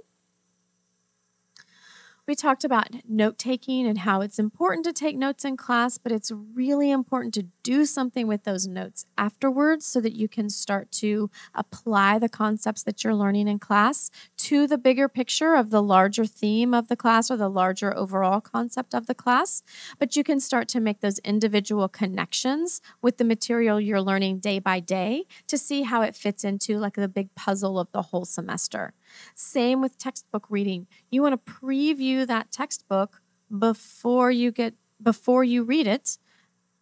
We 2.27 2.35
talked 2.35 2.65
about 2.65 2.89
note 3.09 3.39
taking 3.39 3.87
and 3.87 3.99
how 3.99 4.21
it's 4.21 4.41
important 4.41 4.85
to 4.87 4.93
take 4.93 5.17
notes 5.17 5.45
in 5.45 5.57
class, 5.57 5.97
but 5.97 6.11
it's 6.11 6.33
really 6.33 6.91
important 6.91 7.33
to 7.35 7.47
do 7.63 7.85
something 7.85 8.27
with 8.27 8.43
those 8.43 8.67
notes 8.67 9.07
afterwards 9.17 9.87
so 9.87 10.01
that 10.01 10.13
you 10.13 10.27
can 10.27 10.51
start 10.51 10.91
to 10.93 11.31
apply 11.55 12.19
the 12.19 12.29
concepts 12.29 12.83
that 12.83 13.05
you're 13.05 13.15
learning 13.15 13.47
in 13.47 13.61
class 13.61 14.11
to 14.39 14.67
the 14.67 14.77
bigger 14.77 15.09
picture 15.09 15.55
of 15.55 15.71
the 15.71 15.81
larger 15.81 16.27
theme 16.27 16.75
of 16.75 16.89
the 16.89 16.97
class 16.97 17.31
or 17.31 17.37
the 17.37 17.49
larger 17.49 17.97
overall 17.97 18.41
concept 18.41 18.93
of 18.93 19.07
the 19.07 19.15
class. 19.15 19.63
But 20.01 20.17
you 20.17 20.25
can 20.25 20.41
start 20.41 20.67
to 20.71 20.81
make 20.81 21.03
those 21.03 21.21
individual 21.21 21.89
connections 21.89 22.81
with 23.01 23.19
the 23.19 23.25
material 23.25 23.81
you're 23.81 24.03
learning 24.03 24.41
day 24.41 24.59
by 24.59 24.81
day 24.81 25.27
to 25.47 25.57
see 25.57 25.83
how 25.83 26.03
it 26.03 26.17
fits 26.17 26.43
into 26.43 26.79
like 26.79 26.95
the 26.95 27.07
big 27.07 27.33
puzzle 27.37 27.79
of 27.79 27.93
the 27.93 28.03
whole 28.03 28.25
semester. 28.25 28.95
Same 29.35 29.81
with 29.81 29.99
textbook 29.99 30.47
reading. 30.49 30.87
You 31.11 31.23
want 31.23 31.45
to 31.45 31.53
preview 31.53 32.27
that 32.27 32.51
textbook 32.51 33.21
before 33.57 34.31
you 34.31 34.51
get 34.51 34.75
before 35.03 35.45
you 35.45 35.63
read 35.63 35.87
it. 35.87 36.19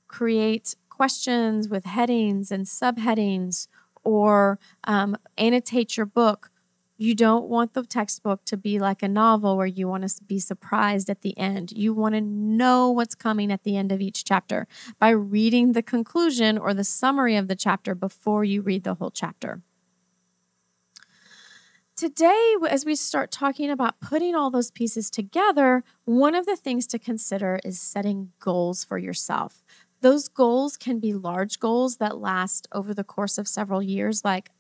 Create 0.09 0.75
questions 0.89 1.69
with 1.69 1.85
headings 1.85 2.53
and 2.53 2.67
subheadings, 2.67 3.67
or 4.05 4.59
um, 4.85 5.17
annotate 5.37 5.97
your 5.97 6.07
book. 6.07 6.51
You 6.97 7.17
don't 7.17 7.49
want 7.49 7.75
the 7.75 7.83
textbook 7.85 8.45
to 8.45 8.57
be 8.57 8.79
like 8.79 9.03
a 9.03 9.09
novel 9.09 9.57
where 9.57 9.67
you 9.67 9.89
want 9.89 10.09
to 10.09 10.25
be 10.25 10.39
surprised 10.39 11.11
at 11.11 11.23
the 11.23 11.37
end. 11.37 11.73
You 11.73 11.93
want 11.93 12.15
to 12.15 12.21
know 12.21 12.91
what's 12.91 13.17
coming 13.17 13.51
at 13.51 13.65
the 13.65 13.77
end 13.77 13.91
of 13.91 14.01
each 14.01 14.25
chapter 14.25 14.69
by 15.01 15.11
reading 15.11 15.73
the 15.73 15.83
conclusion 15.83 16.57
or 16.57 16.73
the 16.73 16.85
summary 16.85 17.35
of 17.35 17.49
the 17.49 17.57
chapter 17.57 17.97
before 17.97 18.45
you 18.45 18.63
read 18.63 18.85
the 18.85 18.95
whole 18.95 19.11
chapter. 19.11 19.63
Today, 21.97 22.57
as 22.69 22.85
we 22.85 22.97
start 22.97 23.31
talking 23.31 23.71
about 23.71 24.01
putting 24.01 24.35
all 24.35 24.51
those 24.51 24.73
pieces 24.73 25.11
together, 25.11 25.85
one 26.05 26.35
of 26.35 26.45
the 26.45 26.57
things 26.57 26.89
to 26.89 26.99
consider 26.99 27.61
is 27.65 27.81
setting 27.81 28.33
goals 28.41 28.83
for 28.83 28.99
yourself. 28.99 29.63
Those 30.01 30.27
goals 30.27 30.77
can 30.77 30.99
be 30.99 31.15
large 31.15 31.61
goals 31.61 31.99
that 31.99 32.19
last 32.19 32.67
over 32.73 32.95
the 32.95 33.05
course 33.05 33.39
of 33.39 33.47
several 33.47 33.81
years, 33.81 34.25
like 34.25 34.51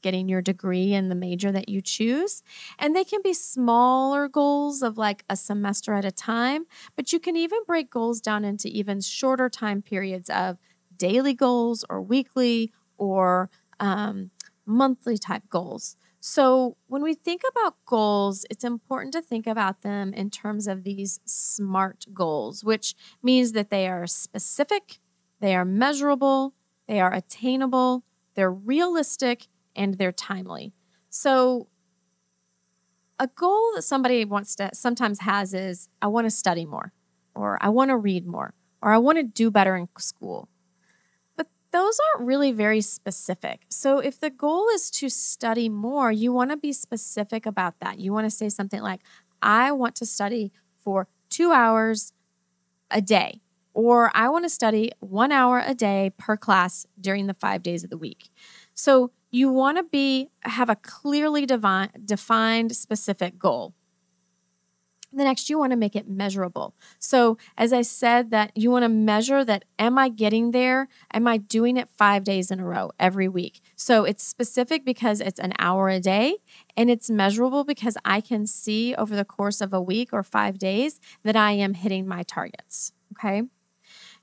getting 0.00 0.30
your 0.30 0.40
degree 0.40 0.94
in 0.94 1.10
the 1.10 1.14
major 1.14 1.52
that 1.52 1.68
you 1.68 1.82
choose. 1.82 2.42
And 2.78 2.96
they 2.96 3.04
can 3.04 3.20
be 3.22 3.34
smaller 3.34 4.26
goals 4.26 4.80
of 4.80 4.96
like 4.96 5.24
a 5.28 5.36
semester 5.36 5.92
at 5.92 6.06
a 6.06 6.10
time, 6.10 6.64
but 6.96 7.12
you 7.12 7.20
can 7.20 7.36
even 7.36 7.58
break 7.66 7.90
goals 7.90 8.22
down 8.22 8.46
into 8.46 8.68
even 8.68 9.02
shorter 9.02 9.50
time 9.50 9.82
periods 9.82 10.30
of 10.30 10.56
daily 10.96 11.34
goals 11.34 11.84
or 11.90 12.00
weekly 12.00 12.72
or 12.96 13.50
um, 13.78 14.30
monthly 14.64 15.18
type 15.18 15.42
goals. 15.50 15.96
So, 16.28 16.76
when 16.88 17.04
we 17.04 17.14
think 17.14 17.42
about 17.48 17.76
goals, 17.86 18.44
it's 18.50 18.64
important 18.64 19.12
to 19.12 19.22
think 19.22 19.46
about 19.46 19.82
them 19.82 20.12
in 20.12 20.28
terms 20.28 20.66
of 20.66 20.82
these 20.82 21.20
SMART 21.24 22.06
goals, 22.12 22.64
which 22.64 22.96
means 23.22 23.52
that 23.52 23.70
they 23.70 23.86
are 23.86 24.08
specific, 24.08 24.98
they 25.38 25.54
are 25.54 25.64
measurable, 25.64 26.52
they 26.88 26.98
are 26.98 27.14
attainable, 27.14 28.02
they're 28.34 28.50
realistic, 28.50 29.46
and 29.76 29.98
they're 29.98 30.10
timely. 30.10 30.72
So, 31.10 31.68
a 33.20 33.28
goal 33.28 33.70
that 33.76 33.82
somebody 33.82 34.24
wants 34.24 34.56
to 34.56 34.70
sometimes 34.74 35.20
has 35.20 35.54
is 35.54 35.88
I 36.02 36.08
want 36.08 36.24
to 36.24 36.30
study 36.32 36.66
more, 36.66 36.92
or 37.36 37.56
I 37.60 37.68
want 37.68 37.90
to 37.90 37.96
read 37.96 38.26
more, 38.26 38.52
or 38.82 38.90
I 38.90 38.98
want 38.98 39.18
to 39.18 39.22
do 39.22 39.48
better 39.48 39.76
in 39.76 39.88
school 39.96 40.48
those 41.76 41.98
aren't 42.06 42.26
really 42.26 42.52
very 42.52 42.80
specific. 42.80 43.66
So, 43.68 43.98
if 43.98 44.18
the 44.18 44.30
goal 44.30 44.68
is 44.74 44.90
to 44.92 45.08
study 45.10 45.68
more, 45.68 46.10
you 46.10 46.32
want 46.32 46.50
to 46.50 46.56
be 46.56 46.72
specific 46.72 47.44
about 47.44 47.74
that. 47.80 47.98
You 47.98 48.12
want 48.12 48.24
to 48.24 48.30
say 48.30 48.48
something 48.48 48.80
like, 48.80 49.00
I 49.42 49.72
want 49.72 49.94
to 49.96 50.06
study 50.06 50.52
for 50.78 51.06
two 51.28 51.52
hours 51.52 52.12
a 52.90 53.02
day, 53.02 53.42
or 53.74 54.10
I 54.14 54.28
want 54.30 54.44
to 54.46 54.48
study 54.48 54.92
one 55.00 55.32
hour 55.32 55.62
a 55.64 55.74
day 55.74 56.12
per 56.16 56.36
class 56.36 56.86
during 56.98 57.26
the 57.26 57.34
five 57.34 57.62
days 57.62 57.84
of 57.84 57.90
the 57.90 57.98
week. 57.98 58.30
So, 58.74 59.10
you 59.30 59.50
want 59.50 59.76
to 59.76 59.82
be 59.84 60.30
have 60.42 60.70
a 60.70 60.76
clearly 60.76 61.44
defined 61.46 62.74
specific 62.74 63.38
goal. 63.38 63.74
The 65.16 65.24
next, 65.24 65.48
you 65.48 65.58
want 65.58 65.70
to 65.70 65.78
make 65.78 65.96
it 65.96 66.06
measurable. 66.06 66.74
So, 66.98 67.38
as 67.56 67.72
I 67.72 67.80
said, 67.80 68.30
that 68.32 68.52
you 68.54 68.70
want 68.70 68.82
to 68.82 68.90
measure 68.90 69.46
that 69.46 69.64
am 69.78 69.96
I 69.96 70.10
getting 70.10 70.50
there? 70.50 70.88
Am 71.10 71.26
I 71.26 71.38
doing 71.38 71.78
it 71.78 71.88
five 71.88 72.22
days 72.22 72.50
in 72.50 72.60
a 72.60 72.66
row 72.66 72.92
every 73.00 73.26
week? 73.26 73.62
So, 73.76 74.04
it's 74.04 74.22
specific 74.22 74.84
because 74.84 75.22
it's 75.22 75.40
an 75.40 75.54
hour 75.58 75.88
a 75.88 76.00
day 76.00 76.36
and 76.76 76.90
it's 76.90 77.08
measurable 77.08 77.64
because 77.64 77.96
I 78.04 78.20
can 78.20 78.46
see 78.46 78.94
over 78.94 79.16
the 79.16 79.24
course 79.24 79.62
of 79.62 79.72
a 79.72 79.80
week 79.80 80.10
or 80.12 80.22
five 80.22 80.58
days 80.58 81.00
that 81.22 81.34
I 81.34 81.52
am 81.52 81.72
hitting 81.72 82.06
my 82.06 82.22
targets. 82.22 82.92
Okay. 83.12 83.42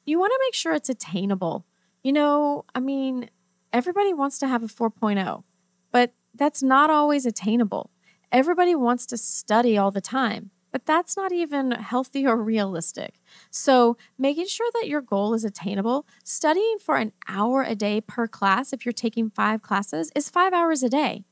You 0.06 0.20
want 0.20 0.30
to 0.32 0.40
make 0.46 0.54
sure 0.54 0.74
it's 0.74 0.90
attainable. 0.90 1.66
You 2.04 2.14
know, 2.14 2.66
I 2.76 2.82
mean, 2.82 3.32
everybody 3.72 4.14
wants 4.14 4.38
to 4.40 4.48
have 4.48 4.62
a 4.62 4.68
4.0, 4.68 5.44
but 5.92 6.14
that's 6.36 6.62
not 6.62 6.92
always 6.92 7.26
attainable. 7.26 7.90
Everybody 8.32 8.76
wants 8.76 9.08
to 9.08 9.18
study 9.18 9.76
all 9.76 9.90
the 9.90 10.02
time 10.02 10.52
but 10.74 10.88
that's 10.88 11.16
not 11.16 11.32
even 11.32 11.72
healthy 11.72 12.26
or 12.26 12.36
realistic. 12.36 13.22
So, 13.52 13.96
making 14.18 14.48
sure 14.48 14.70
that 14.74 14.88
your 14.88 15.02
goal 15.02 15.36
is 15.36 15.46
attainable, 15.46 16.08
studying 16.24 16.78
for 16.80 16.98
an 16.98 17.14
hour 17.28 17.62
a 17.62 17.76
day 17.76 18.02
per 18.02 18.28
class, 18.28 18.74
if 18.74 18.84
you're 18.84 18.92
taking 18.92 19.30
five 19.30 19.62
classes, 19.62 20.12
is 20.16 20.32
five 20.32 20.52
hours 20.52 20.82
a 20.82 20.90
day. 20.90 21.24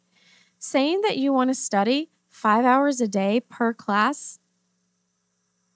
Saying 0.59 1.01
that 1.01 1.17
you 1.17 1.33
want 1.33 1.49
to 1.49 1.55
study 1.55 2.11
five 2.29 2.63
hours 2.63 3.01
a 3.01 3.07
day 3.07 3.41
per 3.41 3.73
class, 3.73 4.37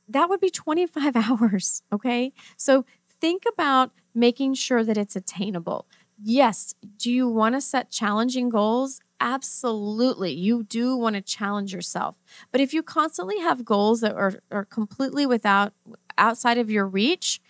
that 0.07 0.29
would 0.29 0.39
be 0.39 0.51
25 0.51 1.15
hours. 1.15 1.81
Okay. 1.91 2.33
So, 2.55 2.85
think 3.19 3.43
about 3.51 3.91
making 4.13 4.53
sure 4.53 4.83
that 4.83 4.95
it's 4.95 5.15
attainable. 5.15 5.87
Yes, 6.21 6.73
do 6.97 7.11
you 7.11 7.27
want 7.27 7.55
to 7.55 7.61
set 7.61 7.91
challenging 7.91 8.49
goals? 8.49 9.01
Absolutely. 9.19 10.31
You 10.33 10.63
do 10.63 10.95
want 10.95 11.15
to 11.15 11.21
challenge 11.21 11.73
yourself. 11.73 12.15
But 12.51 12.61
if 12.61 12.73
you 12.73 12.83
constantly 12.83 13.39
have 13.39 13.65
goals 13.65 14.01
that 14.01 14.15
are, 14.15 14.39
are 14.51 14.65
completely 14.65 15.25
without 15.25 15.73
outside 16.17 16.57
of 16.57 16.69
your 16.69 16.87
reach, 16.87 17.41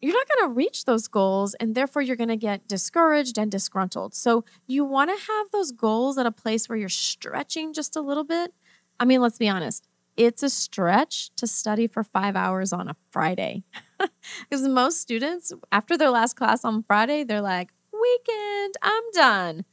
you're 0.00 0.12
not 0.14 0.26
going 0.28 0.50
to 0.50 0.54
reach 0.54 0.84
those 0.84 1.08
goals 1.08 1.54
and 1.54 1.74
therefore 1.74 2.02
you're 2.02 2.16
going 2.16 2.28
to 2.28 2.36
get 2.36 2.68
discouraged 2.68 3.36
and 3.36 3.50
disgruntled. 3.50 4.14
So 4.14 4.44
you 4.66 4.84
want 4.84 5.10
to 5.10 5.26
have 5.26 5.46
those 5.50 5.72
goals 5.72 6.18
at 6.18 6.26
a 6.26 6.30
place 6.30 6.68
where 6.68 6.78
you're 6.78 6.88
stretching 6.88 7.72
just 7.72 7.96
a 7.96 8.00
little 8.00 8.24
bit. 8.24 8.54
I 9.00 9.04
mean, 9.04 9.20
let's 9.20 9.38
be 9.38 9.48
honest. 9.48 9.88
It's 10.16 10.42
a 10.42 10.50
stretch 10.50 11.30
to 11.36 11.46
study 11.46 11.86
for 11.86 12.04
5 12.04 12.36
hours 12.36 12.72
on 12.72 12.88
a 12.88 12.96
Friday. 13.10 13.64
Cuz 14.50 14.62
most 14.68 15.00
students 15.00 15.52
after 15.72 15.96
their 15.96 16.10
last 16.10 16.34
class 16.34 16.64
on 16.64 16.82
Friday, 16.82 17.24
they're 17.24 17.40
like, 17.42 17.72
"Weekend, 17.92 18.74
I'm 18.82 19.10
done." 19.12 19.64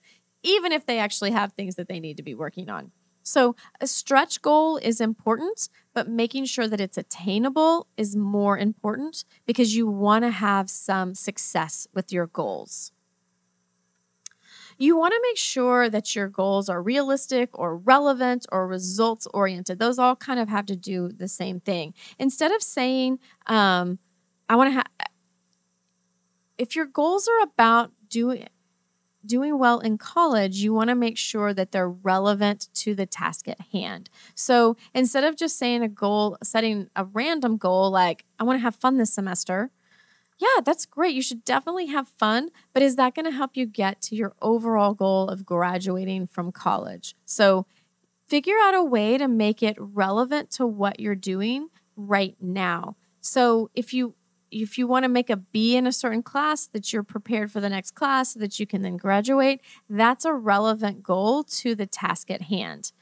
even 0.45 0.71
if 0.71 0.85
they 0.85 0.99
actually 0.99 1.31
have 1.31 1.53
things 1.53 1.75
that 1.75 1.89
they 1.89 1.99
need 1.99 2.17
to 2.17 2.23
be 2.23 2.35
working 2.35 2.69
on. 2.69 2.91
So, 3.23 3.55
a 3.81 3.87
stretch 3.87 4.43
goal 4.43 4.77
is 4.77 5.01
important, 5.01 5.67
but 5.95 6.07
making 6.07 6.45
sure 6.45 6.67
that 6.67 6.79
it's 6.79 6.97
attainable 6.97 7.87
is 7.97 8.15
more 8.15 8.55
important 8.55 9.25
because 9.47 9.75
you 9.75 9.87
want 9.87 10.23
to 10.23 10.29
have 10.29 10.69
some 10.69 11.15
success 11.15 11.87
with 11.91 12.13
your 12.13 12.27
goals. 12.27 12.91
You 14.77 14.95
want 14.95 15.13
to 15.13 15.21
make 15.23 15.37
sure 15.37 15.89
that 15.89 16.15
your 16.15 16.27
goals 16.27 16.69
are 16.69 16.83
realistic 16.83 17.49
or 17.57 17.77
relevant 17.77 18.45
or 18.51 18.67
results 18.67 19.25
oriented. 19.33 19.79
Those 19.79 19.97
all 19.97 20.15
kind 20.15 20.39
of 20.39 20.49
have 20.49 20.67
to 20.67 20.75
do 20.75 21.09
the 21.09 21.29
same 21.29 21.59
thing. 21.59 21.95
Instead 22.19 22.51
of 22.51 22.61
saying, 22.61 23.17
um, 23.47 23.97
I 24.47 24.55
want 24.55 24.69
to 24.69 24.73
have, 24.73 24.87
if 26.57 26.75
your 26.75 26.85
goals 26.85 27.27
are 27.27 27.43
about 27.43 27.91
doing, 28.09 28.47
doing 29.25 29.57
well 29.57 29.79
in 29.79 29.97
college, 29.97 30.57
you 30.57 30.73
want 30.73 30.89
to 30.89 30.95
make 30.95 31.17
sure 31.17 31.53
that 31.53 31.71
they're 31.71 31.89
relevant 31.89 32.69
to 32.75 32.93
the 32.93 33.05
task 33.05 33.47
at 33.47 33.59
hand. 33.71 34.09
So 34.35 34.77
instead 34.93 35.23
of 35.23 35.35
just 35.35 35.57
saying 35.57 35.81
a 35.81 35.89
goal, 35.89 36.37
setting 36.43 36.89
a 36.95 37.05
random 37.05 37.57
goal 37.57 37.89
like, 37.89 38.23
I 38.39 38.43
want 38.43 38.57
to 38.57 38.61
have 38.61 38.75
fun 38.75 38.97
this 38.97 39.13
semester, 39.13 39.71
yeah, 40.37 40.61
that's 40.63 40.85
great. 40.85 41.15
You 41.15 41.21
should 41.21 41.45
definitely 41.45 41.87
have 41.87 42.07
fun, 42.07 42.49
but 42.73 42.83
is 42.83 42.97
that 42.97 43.15
going 43.15 43.25
to 43.25 43.31
help 43.31 43.55
you 43.55 43.65
get 43.65 44.01
to 44.03 44.15
your 44.15 44.33
overall 44.41 44.93
goal 44.93 45.29
of 45.29 45.45
graduating 45.45 46.27
from 46.27 46.51
college? 46.51 47.15
So 47.25 47.65
figure 48.27 48.57
out 48.61 48.75
a 48.75 48.83
way 48.83 49.17
to 49.17 49.27
make 49.27 49.63
it 49.63 49.77
relevant 49.79 50.51
to 50.51 50.67
what 50.67 50.99
you're 50.99 51.15
doing 51.15 51.69
right 51.95 52.35
now. 52.41 52.97
So 53.21 53.71
if 53.73 53.93
you 53.93 54.13
if 54.61 54.77
you 54.77 54.87
want 54.87 55.03
to 55.03 55.09
make 55.09 55.29
a 55.29 55.35
B 55.35 55.75
in 55.75 55.85
a 55.85 55.91
certain 55.91 56.23
class, 56.23 56.67
that 56.67 56.93
you're 56.93 57.03
prepared 57.03 57.51
for 57.51 57.59
the 57.59 57.69
next 57.69 57.91
class 57.91 58.33
so 58.33 58.39
that 58.39 58.59
you 58.59 58.65
can 58.65 58.81
then 58.83 58.95
graduate, 58.95 59.61
that's 59.89 60.23
a 60.23 60.33
relevant 60.33 61.03
goal 61.03 61.43
to 61.43 61.75
the 61.75 61.85
task 61.85 62.31
at 62.31 62.43
hand. 62.43 62.93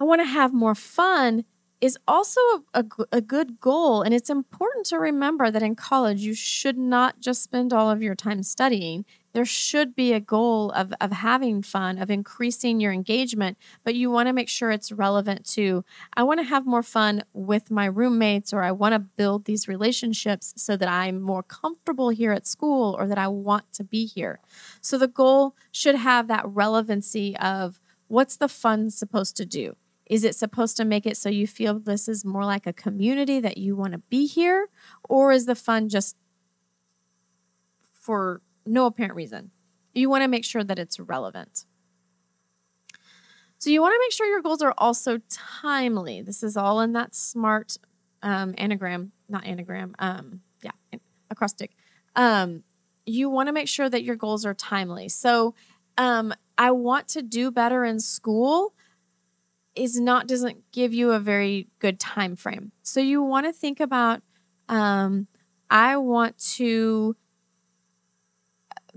I 0.00 0.04
want 0.04 0.22
to 0.22 0.26
have 0.26 0.54
more 0.54 0.74
fun 0.74 1.44
is 1.84 1.98
also 2.08 2.40
a, 2.40 2.62
a, 2.72 2.84
a, 3.12 3.20
good 3.20 3.60
goal. 3.60 4.00
And 4.00 4.14
it's 4.14 4.30
important 4.30 4.86
to 4.86 4.98
remember 4.98 5.50
that 5.50 5.62
in 5.62 5.74
college, 5.74 6.22
you 6.22 6.32
should 6.32 6.78
not 6.78 7.20
just 7.20 7.42
spend 7.42 7.74
all 7.74 7.90
of 7.90 8.00
your 8.00 8.14
time 8.14 8.42
studying. 8.42 9.04
There 9.34 9.44
should 9.44 9.94
be 9.94 10.14
a 10.14 10.20
goal 10.20 10.70
of, 10.70 10.94
of 10.98 11.12
having 11.12 11.60
fun, 11.60 11.98
of 11.98 12.10
increasing 12.10 12.80
your 12.80 12.90
engagement, 12.90 13.58
but 13.84 13.94
you 13.94 14.10
want 14.10 14.28
to 14.28 14.32
make 14.32 14.48
sure 14.48 14.70
it's 14.70 14.92
relevant 14.92 15.44
to 15.50 15.84
I 16.16 16.22
want 16.22 16.40
to 16.40 16.44
have 16.44 16.64
more 16.64 16.82
fun 16.82 17.22
with 17.34 17.70
my 17.70 17.84
roommates, 17.84 18.54
or 18.54 18.62
I 18.62 18.72
want 18.72 18.94
to 18.94 18.98
build 18.98 19.44
these 19.44 19.68
relationships 19.68 20.54
so 20.56 20.78
that 20.78 20.88
I'm 20.88 21.20
more 21.20 21.42
comfortable 21.42 22.08
here 22.08 22.32
at 22.32 22.46
school, 22.46 22.96
or 22.98 23.06
that 23.08 23.18
I 23.18 23.28
want 23.28 23.74
to 23.74 23.84
be 23.84 24.06
here. 24.06 24.40
So 24.80 24.96
the 24.96 25.08
goal 25.08 25.54
should 25.70 25.96
have 25.96 26.28
that 26.28 26.46
relevancy 26.46 27.36
of 27.36 27.78
what's 28.08 28.36
the 28.36 28.48
fun 28.48 28.88
supposed 28.88 29.36
to 29.36 29.44
do? 29.44 29.76
Is 30.06 30.24
it 30.24 30.34
supposed 30.34 30.76
to 30.76 30.84
make 30.84 31.06
it 31.06 31.16
so 31.16 31.28
you 31.28 31.46
feel 31.46 31.78
this 31.78 32.08
is 32.08 32.24
more 32.24 32.44
like 32.44 32.66
a 32.66 32.72
community 32.72 33.40
that 33.40 33.56
you 33.56 33.74
want 33.74 33.92
to 33.92 33.98
be 33.98 34.26
here? 34.26 34.68
Or 35.08 35.32
is 35.32 35.46
the 35.46 35.54
fun 35.54 35.88
just 35.88 36.16
for 37.92 38.42
no 38.66 38.86
apparent 38.86 39.14
reason? 39.14 39.50
You 39.94 40.10
want 40.10 40.22
to 40.22 40.28
make 40.28 40.44
sure 40.44 40.64
that 40.64 40.78
it's 40.78 41.00
relevant. 41.00 41.64
So 43.58 43.70
you 43.70 43.80
want 43.80 43.94
to 43.94 44.00
make 44.00 44.12
sure 44.12 44.26
your 44.26 44.42
goals 44.42 44.60
are 44.60 44.74
also 44.76 45.20
timely. 45.30 46.20
This 46.20 46.42
is 46.42 46.56
all 46.56 46.80
in 46.80 46.92
that 46.92 47.14
smart 47.14 47.78
um, 48.22 48.54
anagram, 48.58 49.12
not 49.28 49.46
anagram, 49.46 49.94
um, 49.98 50.40
yeah, 50.62 50.72
acrostic. 51.30 51.70
Um, 52.14 52.62
you 53.06 53.30
want 53.30 53.48
to 53.48 53.52
make 53.52 53.68
sure 53.68 53.88
that 53.88 54.02
your 54.02 54.16
goals 54.16 54.44
are 54.44 54.54
timely. 54.54 55.08
So 55.08 55.54
um, 55.96 56.34
I 56.58 56.72
want 56.72 57.08
to 57.08 57.22
do 57.22 57.50
better 57.50 57.84
in 57.84 58.00
school 58.00 58.74
is 59.76 59.98
not 59.98 60.26
doesn't 60.26 60.70
give 60.72 60.94
you 60.94 61.12
a 61.12 61.20
very 61.20 61.68
good 61.78 61.98
time 61.98 62.36
frame. 62.36 62.72
So 62.82 63.00
you 63.00 63.22
want 63.22 63.46
to 63.46 63.52
think 63.52 63.80
about 63.80 64.22
um, 64.68 65.26
I 65.70 65.96
want 65.96 66.38
to 66.56 67.16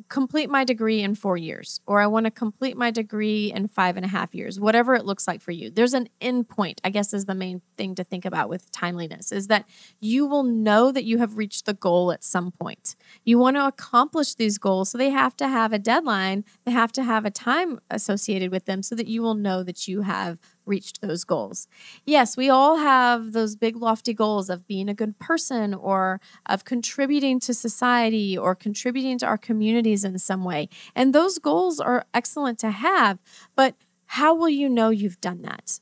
complete 0.09 0.49
my 0.49 0.63
degree 0.63 1.01
in 1.01 1.15
four 1.15 1.37
years, 1.37 1.81
or 1.87 1.99
I 1.99 2.07
want 2.07 2.25
to 2.25 2.31
complete 2.31 2.77
my 2.77 2.91
degree 2.91 3.51
in 3.51 3.67
five 3.67 3.97
and 3.97 4.05
a 4.05 4.09
half 4.09 4.33
years, 4.33 4.59
whatever 4.59 4.93
it 4.95 5.05
looks 5.05 5.27
like 5.27 5.41
for 5.41 5.51
you. 5.51 5.69
There's 5.69 5.93
an 5.93 6.07
end 6.21 6.47
point, 6.47 6.79
I 6.83 6.89
guess, 6.89 7.13
is 7.13 7.25
the 7.25 7.35
main 7.35 7.61
thing 7.77 7.95
to 7.95 8.03
think 8.03 8.25
about 8.25 8.49
with 8.49 8.71
timeliness 8.71 9.31
is 9.31 9.47
that 9.47 9.65
you 9.99 10.25
will 10.25 10.43
know 10.43 10.91
that 10.91 11.03
you 11.03 11.17
have 11.17 11.37
reached 11.37 11.65
the 11.65 11.73
goal 11.73 12.11
at 12.11 12.23
some 12.23 12.51
point. 12.51 12.95
You 13.23 13.39
want 13.39 13.57
to 13.57 13.65
accomplish 13.65 14.35
these 14.35 14.57
goals, 14.57 14.89
so 14.91 14.97
they 14.97 15.09
have 15.09 15.35
to 15.37 15.47
have 15.47 15.73
a 15.73 15.79
deadline, 15.79 16.45
they 16.65 16.71
have 16.71 16.91
to 16.93 17.03
have 17.03 17.25
a 17.25 17.31
time 17.31 17.79
associated 17.89 18.51
with 18.51 18.65
them 18.65 18.83
so 18.83 18.95
that 18.95 19.07
you 19.07 19.21
will 19.21 19.35
know 19.35 19.63
that 19.63 19.87
you 19.87 20.01
have 20.01 20.37
reached 20.67 21.01
those 21.01 21.23
goals. 21.23 21.67
Yes, 22.05 22.37
we 22.37 22.49
all 22.49 22.77
have 22.77 23.31
those 23.31 23.55
big, 23.55 23.75
lofty 23.75 24.13
goals 24.13 24.49
of 24.49 24.67
being 24.67 24.89
a 24.89 24.93
good 24.93 25.17
person 25.19 25.73
or 25.73 26.19
of 26.45 26.65
contributing 26.65 27.39
to 27.41 27.53
society 27.53 28.37
or 28.37 28.55
contributing 28.55 29.17
to 29.19 29.25
our 29.25 29.37
communities 29.37 30.03
in 30.03 30.19
some 30.19 30.43
way. 30.43 30.69
And 30.95 31.13
those 31.13 31.39
goals 31.39 31.79
are 31.79 32.05
excellent 32.13 32.59
to 32.59 32.71
have, 32.71 33.19
but 33.55 33.75
how 34.07 34.33
will 34.33 34.49
you 34.49 34.69
know 34.69 34.89
you've 34.89 35.21
done 35.21 35.41
that? 35.43 35.79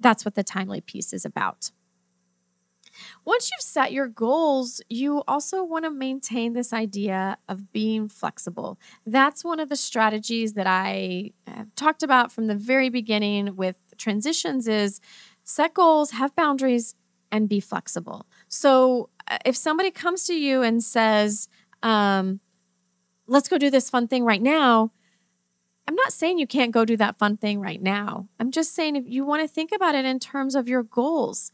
That's 0.00 0.24
what 0.24 0.34
the 0.34 0.44
timely 0.44 0.80
piece 0.80 1.12
is 1.12 1.24
about. 1.24 1.70
Once 3.24 3.50
you've 3.50 3.62
set 3.62 3.92
your 3.92 4.08
goals, 4.08 4.80
you 4.88 5.22
also 5.28 5.62
want 5.62 5.84
to 5.84 5.90
maintain 5.90 6.52
this 6.52 6.72
idea 6.72 7.38
of 7.48 7.72
being 7.72 8.08
flexible. 8.08 8.78
That's 9.06 9.44
one 9.44 9.60
of 9.60 9.68
the 9.68 9.76
strategies 9.76 10.54
that 10.54 10.66
I 10.66 11.32
have 11.46 11.74
talked 11.76 12.02
about 12.02 12.32
from 12.32 12.46
the 12.46 12.54
very 12.54 12.88
beginning 12.88 13.56
with 13.56 13.89
transitions 14.00 14.66
is 14.66 15.00
set 15.44 15.74
goals, 15.74 16.10
have 16.12 16.34
boundaries, 16.34 16.94
and 17.30 17.48
be 17.48 17.60
flexible. 17.60 18.26
So 18.48 19.10
uh, 19.28 19.38
if 19.44 19.56
somebody 19.56 19.90
comes 19.90 20.24
to 20.24 20.34
you 20.34 20.62
and 20.62 20.82
says, 20.82 21.48
um, 21.82 22.40
let's 23.26 23.48
go 23.48 23.58
do 23.58 23.70
this 23.70 23.88
fun 23.88 24.08
thing 24.08 24.24
right 24.24 24.42
now, 24.42 24.90
I'm 25.86 25.94
not 25.94 26.12
saying 26.12 26.38
you 26.38 26.46
can't 26.46 26.72
go 26.72 26.84
do 26.84 26.96
that 26.98 27.18
fun 27.18 27.36
thing 27.36 27.60
right 27.60 27.82
now. 27.82 28.28
I'm 28.38 28.50
just 28.50 28.74
saying 28.74 28.96
if 28.96 29.04
you 29.06 29.24
want 29.24 29.42
to 29.42 29.48
think 29.48 29.70
about 29.72 29.94
it 29.94 30.04
in 30.04 30.18
terms 30.18 30.54
of 30.54 30.68
your 30.68 30.82
goals, 30.82 31.50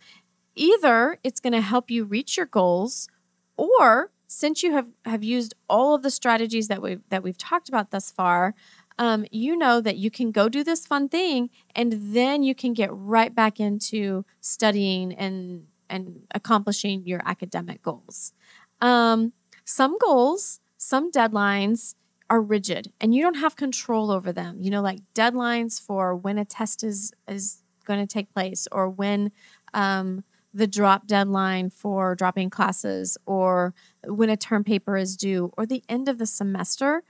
either 0.54 1.18
it's 1.22 1.40
going 1.40 1.52
to 1.52 1.60
help 1.60 1.90
you 1.90 2.04
reach 2.04 2.36
your 2.36 2.46
goals 2.46 3.08
or 3.56 4.10
since 4.26 4.62
you 4.62 4.72
have 4.72 4.88
have 5.04 5.22
used 5.22 5.54
all 5.68 5.94
of 5.94 6.02
the 6.02 6.10
strategies 6.10 6.68
that 6.68 6.82
we 6.82 6.98
that 7.08 7.22
we've 7.22 7.38
talked 7.38 7.68
about 7.68 7.90
thus 7.90 8.10
far, 8.10 8.54
um, 8.98 9.26
you 9.30 9.56
know 9.56 9.80
that 9.80 9.96
you 9.96 10.10
can 10.10 10.30
go 10.30 10.48
do 10.48 10.64
this 10.64 10.86
fun 10.86 11.08
thing 11.08 11.50
and 11.74 11.92
then 12.14 12.42
you 12.42 12.54
can 12.54 12.72
get 12.72 12.88
right 12.92 13.34
back 13.34 13.60
into 13.60 14.24
studying 14.40 15.12
and 15.14 15.66
and 15.88 16.22
accomplishing 16.34 17.06
your 17.06 17.22
academic 17.24 17.82
goals. 17.82 18.32
Um, 18.80 19.32
some 19.64 19.98
goals, 19.98 20.60
some 20.76 21.10
deadlines 21.10 21.94
are 22.28 22.40
rigid 22.40 22.92
and 23.00 23.14
you 23.14 23.22
don't 23.22 23.36
have 23.36 23.54
control 23.56 24.10
over 24.10 24.32
them. 24.32 24.58
You 24.60 24.70
know, 24.70 24.82
like 24.82 24.98
deadlines 25.14 25.80
for 25.80 26.14
when 26.14 26.38
a 26.38 26.44
test 26.44 26.82
is 26.82 27.12
is 27.28 27.62
going 27.84 28.00
to 28.00 28.06
take 28.06 28.32
place 28.32 28.66
or 28.72 28.88
when 28.88 29.30
um, 29.74 30.24
the 30.52 30.66
drop 30.66 31.06
deadline 31.06 31.70
for 31.70 32.14
dropping 32.14 32.50
classes 32.50 33.18
or 33.26 33.74
when 34.04 34.30
a 34.30 34.36
term 34.36 34.64
paper 34.64 34.96
is 34.96 35.16
due 35.16 35.52
or 35.56 35.66
the 35.66 35.84
end 35.88 36.08
of 36.08 36.18
the 36.18 36.26
semester 36.26 37.02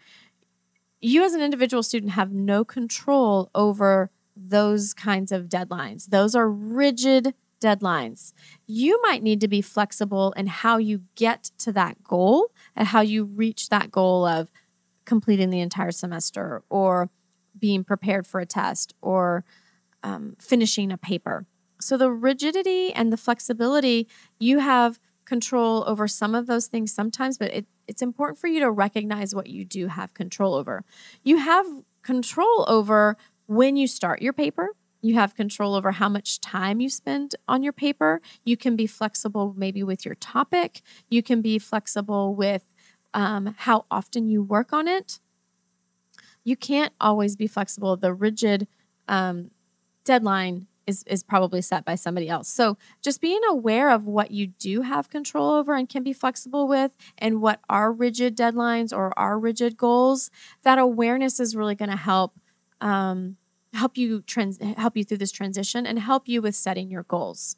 you 1.01 1.25
as 1.25 1.35
an 1.35 1.41
individual 1.41 1.83
student 1.83 2.13
have 2.13 2.33
no 2.33 2.65
control 2.65 3.51
over 3.55 4.11
those 4.37 4.93
kinds 4.95 5.33
of 5.33 5.49
deadlines. 5.49 6.07
Those 6.07 6.35
are 6.35 6.51
rigid 6.51 7.35
deadlines. 7.61 8.33
You 8.67 9.01
might 9.03 9.23
need 9.23 9.41
to 9.41 9.49
be 9.49 9.63
flexible 9.63 10.33
in 10.33 10.47
how 10.47 10.77
you 10.77 11.03
get 11.15 11.51
to 11.59 11.73
that 11.73 12.03
goal 12.03 12.51
and 12.75 12.89
how 12.89 13.01
you 13.01 13.25
reach 13.25 13.71
that 13.71 13.91
goal 13.91 14.27
of 14.27 14.51
completing 15.05 15.51
the 15.51 15.61
entire 15.61 15.93
semester 15.93 16.63
or 16.69 17.11
being 17.59 17.85
prepared 17.85 18.27
for 18.27 18.41
a 18.41 18.47
test 18.47 18.95
or 19.01 19.45
um, 20.03 20.37
finishing 20.39 20.93
a 20.93 20.99
paper. 20.99 21.47
So, 21.81 21.97
the 21.97 22.11
rigidity 22.11 22.93
and 22.93 23.13
the 23.13 23.17
flexibility, 23.17 24.09
you 24.39 24.59
have 24.59 24.99
control 25.27 25.85
over 25.87 26.09
some 26.09 26.35
of 26.35 26.47
those 26.47 26.69
things 26.69 26.93
sometimes, 26.93 27.37
but 27.37 27.53
it, 27.53 27.67
it's 27.87 28.03
important 28.03 28.39
for 28.39 28.47
you 28.47 28.61
to 28.61 28.71
recognize 28.71 29.35
what 29.35 29.49
you 29.49 29.65
do 29.65 29.89
have 29.89 30.15
control 30.15 30.55
over. 30.55 30.85
You 31.23 31.37
have 31.39 31.67
control 32.03 32.65
over 32.69 33.17
when 33.47 33.77
you 33.77 33.87
start 33.87 34.23
your 34.23 34.33
paper. 34.33 34.71
You 35.03 35.15
have 35.15 35.35
control 35.35 35.75
over 35.75 35.93
how 35.93 36.09
much 36.09 36.41
time 36.41 36.81
you 36.81 36.89
spend 36.89 37.35
on 37.47 37.63
your 37.63 37.73
paper. 37.73 38.21
You 38.45 38.57
can 38.57 38.77
be 38.77 38.87
flexible 38.87 39.55
maybe 39.57 39.83
with 39.83 40.05
your 40.05 40.15
topic. 40.15 40.81
You 41.11 41.23
can 41.23 41.43
be 41.43 41.59
flexible 41.59 42.35
with 42.35 42.65
um, 43.13 43.55
how 43.59 43.85
often 43.91 44.29
you 44.29 44.43
work 44.43 44.73
on 44.73 44.89
it. 44.89 45.21
You 46.45 46.57
can't 46.57 46.93
always 47.01 47.37
be 47.37 47.47
flexible. 47.47 47.97
The 47.97 48.15
rigid 48.15 48.67
um, 49.09 49.51
deadline 50.05 50.67
is, 50.87 51.03
is 51.07 51.23
probably 51.23 51.61
set 51.63 51.85
by 51.85 51.95
somebody 51.95 52.29
else. 52.29 52.49
So 52.49 52.79
just 53.03 53.21
being 53.21 53.41
aware 53.49 53.91
of 53.91 54.07
what 54.07 54.31
you 54.31 54.47
do 54.47 54.83
have 54.83 55.11
control 55.11 55.51
over 55.51 55.75
and 55.75 55.89
can 55.89 56.03
be 56.03 56.13
flexible 56.13 56.69
with 56.69 56.97
and 57.19 57.41
what 57.41 57.61
are 57.69 57.93
rigid 57.93 58.37
deadlines 58.37 58.97
or 58.97 59.17
are 59.19 59.39
rigid 59.39 59.77
goals, 59.77 60.31
that 60.63 60.79
awareness 60.79 61.41
is 61.41 61.57
really 61.57 61.75
going 61.75 61.91
to 61.91 61.97
help 61.97 62.39
um, 62.81 63.37
help 63.73 63.97
you 63.97 64.23
trans- 64.23 64.59
help 64.77 64.97
you 64.97 65.05
through 65.05 65.19
this 65.19 65.33
transition 65.33 65.87
and 65.87 65.99
help 65.99 66.29
you 66.29 66.43
with 66.43 66.55
setting 66.55 66.91
your 66.91 67.05
goals. 67.05 67.57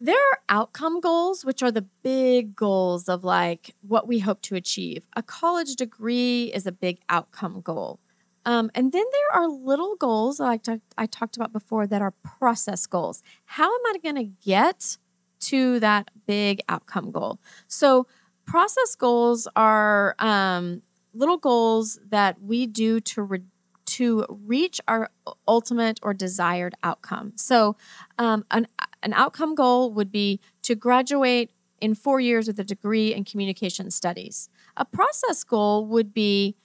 There 0.00 0.16
are 0.16 0.40
outcome 0.48 0.98
goals, 0.98 1.44
which 1.44 1.62
are 1.62 1.70
the 1.70 1.86
big 2.02 2.56
goals 2.56 3.08
of 3.08 3.22
like 3.22 3.76
what 3.82 4.08
we 4.08 4.18
hope 4.18 4.42
to 4.42 4.56
achieve. 4.56 5.06
A 5.14 5.22
college 5.22 5.76
degree 5.76 6.50
is 6.52 6.66
a 6.66 6.72
big 6.72 6.98
outcome 7.08 7.60
goal. 7.60 8.00
Um, 8.44 8.70
and 8.74 8.92
then 8.92 9.04
there 9.12 9.42
are 9.42 9.48
little 9.48 9.96
goals 9.96 10.40
like 10.40 10.66
I 10.98 11.06
talked 11.06 11.36
about 11.36 11.52
before 11.52 11.86
that 11.86 12.02
are 12.02 12.12
process 12.22 12.86
goals. 12.86 13.22
How 13.44 13.66
am 13.66 13.80
I 13.86 13.98
going 14.02 14.16
to 14.16 14.32
get 14.44 14.98
to 15.40 15.80
that 15.80 16.10
big 16.26 16.60
outcome 16.68 17.10
goal? 17.10 17.40
So, 17.68 18.06
process 18.44 18.96
goals 18.96 19.46
are 19.54 20.16
um, 20.18 20.82
little 21.14 21.38
goals 21.38 22.00
that 22.08 22.42
we 22.42 22.66
do 22.66 23.00
to 23.00 23.22
re- 23.22 23.42
to 23.84 24.24
reach 24.28 24.80
our 24.88 25.10
ultimate 25.46 26.00
or 26.02 26.14
desired 26.14 26.74
outcome. 26.82 27.32
So, 27.36 27.76
um, 28.18 28.44
an 28.50 28.66
an 29.02 29.12
outcome 29.12 29.54
goal 29.54 29.92
would 29.92 30.10
be 30.10 30.40
to 30.62 30.74
graduate 30.74 31.50
in 31.80 31.94
four 31.94 32.20
years 32.20 32.46
with 32.46 32.58
a 32.60 32.64
degree 32.64 33.12
in 33.12 33.24
communication 33.24 33.90
studies. 33.90 34.48
A 34.76 34.84
process 34.84 35.42
goal 35.42 35.84
would 35.86 36.14
be 36.14 36.56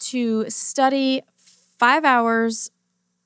to 0.00 0.48
study 0.48 1.22
five 1.78 2.04
hours 2.04 2.70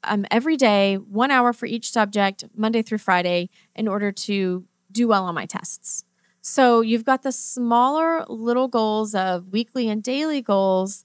um, 0.04 0.26
every 0.30 0.56
day, 0.56 0.96
one 0.96 1.30
hour 1.30 1.52
for 1.52 1.66
each 1.66 1.90
subject, 1.90 2.44
Monday 2.56 2.82
through 2.82 2.98
Friday, 2.98 3.50
in 3.74 3.88
order 3.88 4.10
to 4.12 4.64
do 4.90 5.08
well 5.08 5.24
on 5.24 5.34
my 5.34 5.46
tests. 5.46 6.04
So 6.40 6.80
you've 6.80 7.04
got 7.04 7.22
the 7.22 7.30
smaller 7.30 8.24
little 8.28 8.66
goals 8.66 9.14
of 9.14 9.48
weekly 9.52 9.88
and 9.88 10.02
daily 10.02 10.42
goals 10.42 11.04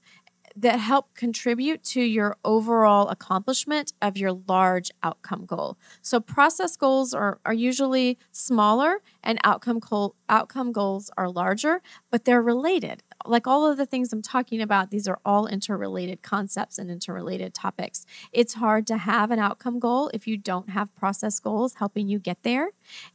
that 0.58 0.80
help 0.80 1.14
contribute 1.14 1.84
to 1.84 2.02
your 2.02 2.36
overall 2.44 3.08
accomplishment 3.10 3.94
of 4.02 4.18
your 4.18 4.34
large 4.48 4.92
outcome 5.04 5.46
goal. 5.46 5.78
So 6.02 6.20
process 6.20 6.76
goals 6.76 7.14
are, 7.14 7.40
are 7.46 7.54
usually 7.54 8.18
smaller 8.32 9.02
and 9.24 9.40
outcome 9.44 9.80
goal, 9.80 10.16
outcome 10.28 10.72
goals 10.72 11.10
are 11.18 11.30
larger, 11.30 11.82
but 12.12 12.26
they're 12.26 12.42
related 12.42 13.04
like 13.28 13.48
all 13.48 13.70
of 13.70 13.78
the 13.78 13.86
things 13.86 14.14
I'm 14.14 14.22
talking 14.22 14.62
about, 14.62 14.92
these 14.92 15.08
are 15.08 15.20
all 15.26 15.48
interrelated 15.48 16.22
concepts 16.22 16.78
and 16.78 16.90
interrelated 16.90 17.54
topics. 17.54 18.06
It's 18.32 18.56
hard 18.56 18.88
to 18.88 18.98
have 18.98 19.32
an 19.32 19.40
outcome 19.40 19.80
goal 19.80 20.10
if 20.14 20.28
you 20.28 20.38
don't 20.38 20.70
have 20.70 20.96
process 20.96 21.40
goals 21.40 21.76
helping 21.76 22.08
you 22.08 22.20
get 22.20 22.44
there. 22.44 22.70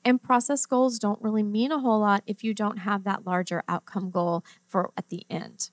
And 0.04 0.22
process 0.22 0.66
goals 0.66 0.98
don't 0.98 1.22
really 1.22 1.42
mean 1.42 1.72
a 1.72 1.78
whole 1.78 2.00
lot 2.00 2.22
if 2.26 2.44
you 2.44 2.54
don't 2.54 2.78
have 2.78 3.04
that 3.04 3.26
larger 3.26 3.62
outcome 3.68 4.10
goal 4.10 4.44
for 4.66 4.90
at 4.96 5.08
the 5.08 5.24
end. 5.30 5.70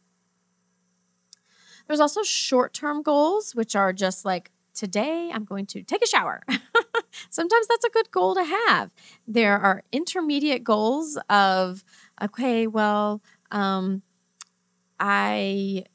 There's 1.89 1.99
also 1.99 2.21
short 2.21 2.75
term 2.75 3.02
goals, 3.02 3.56
which 3.56 3.75
are 3.75 3.91
just 3.91 4.23
like 4.23 4.52
today 4.75 5.32
I'm 5.34 5.43
going 5.43 5.65
to 5.67 5.82
take 5.82 6.04
a 6.04 6.08
shower. 6.08 6.43
Sometimes 7.32 7.67
that's 7.67 7.84
a 7.84 7.89
good 7.89 8.12
goal 8.12 8.36
to 8.36 8.43
have. 8.43 8.91
There 9.28 9.58
are 9.58 9.82
intermediate 9.91 10.63
goals 10.63 11.17
of, 11.32 11.84
okay, 12.21 12.67
well, 12.67 13.23
um, 13.49 14.04
I, 14.99 15.86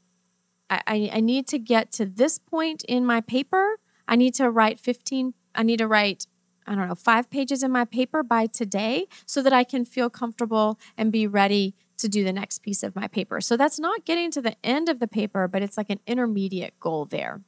I 0.68 1.10
I 1.12 1.20
need 1.20 1.46
to 1.48 1.60
get 1.60 1.92
to 1.92 2.06
this 2.06 2.40
point 2.40 2.82
in 2.88 3.06
my 3.06 3.20
paper. 3.20 3.78
I 4.08 4.16
need 4.16 4.34
to 4.34 4.50
write 4.50 4.80
15 4.80 5.34
I 5.54 5.62
need 5.62 5.78
to 5.78 5.86
write 5.86 6.26
I 6.66 6.74
don't 6.74 6.88
know, 6.88 6.94
5 6.94 7.30
pages 7.30 7.62
in 7.62 7.70
my 7.70 7.84
paper 7.84 8.22
by 8.24 8.46
today 8.46 9.06
so 9.26 9.42
that 9.42 9.52
I 9.52 9.62
can 9.62 9.84
feel 9.84 10.10
comfortable 10.10 10.78
and 10.96 11.12
be 11.12 11.26
ready 11.28 11.76
to 11.98 12.08
do 12.08 12.24
the 12.24 12.32
next 12.32 12.60
piece 12.60 12.82
of 12.82 12.96
my 12.96 13.06
paper. 13.08 13.40
So 13.40 13.56
that's 13.56 13.78
not 13.78 14.04
getting 14.04 14.30
to 14.32 14.42
the 14.42 14.56
end 14.64 14.88
of 14.88 15.00
the 15.00 15.08
paper, 15.08 15.48
but 15.48 15.62
it's 15.62 15.76
like 15.76 15.90
an 15.90 16.00
intermediate 16.06 16.78
goal 16.80 17.04
there. 17.04 17.40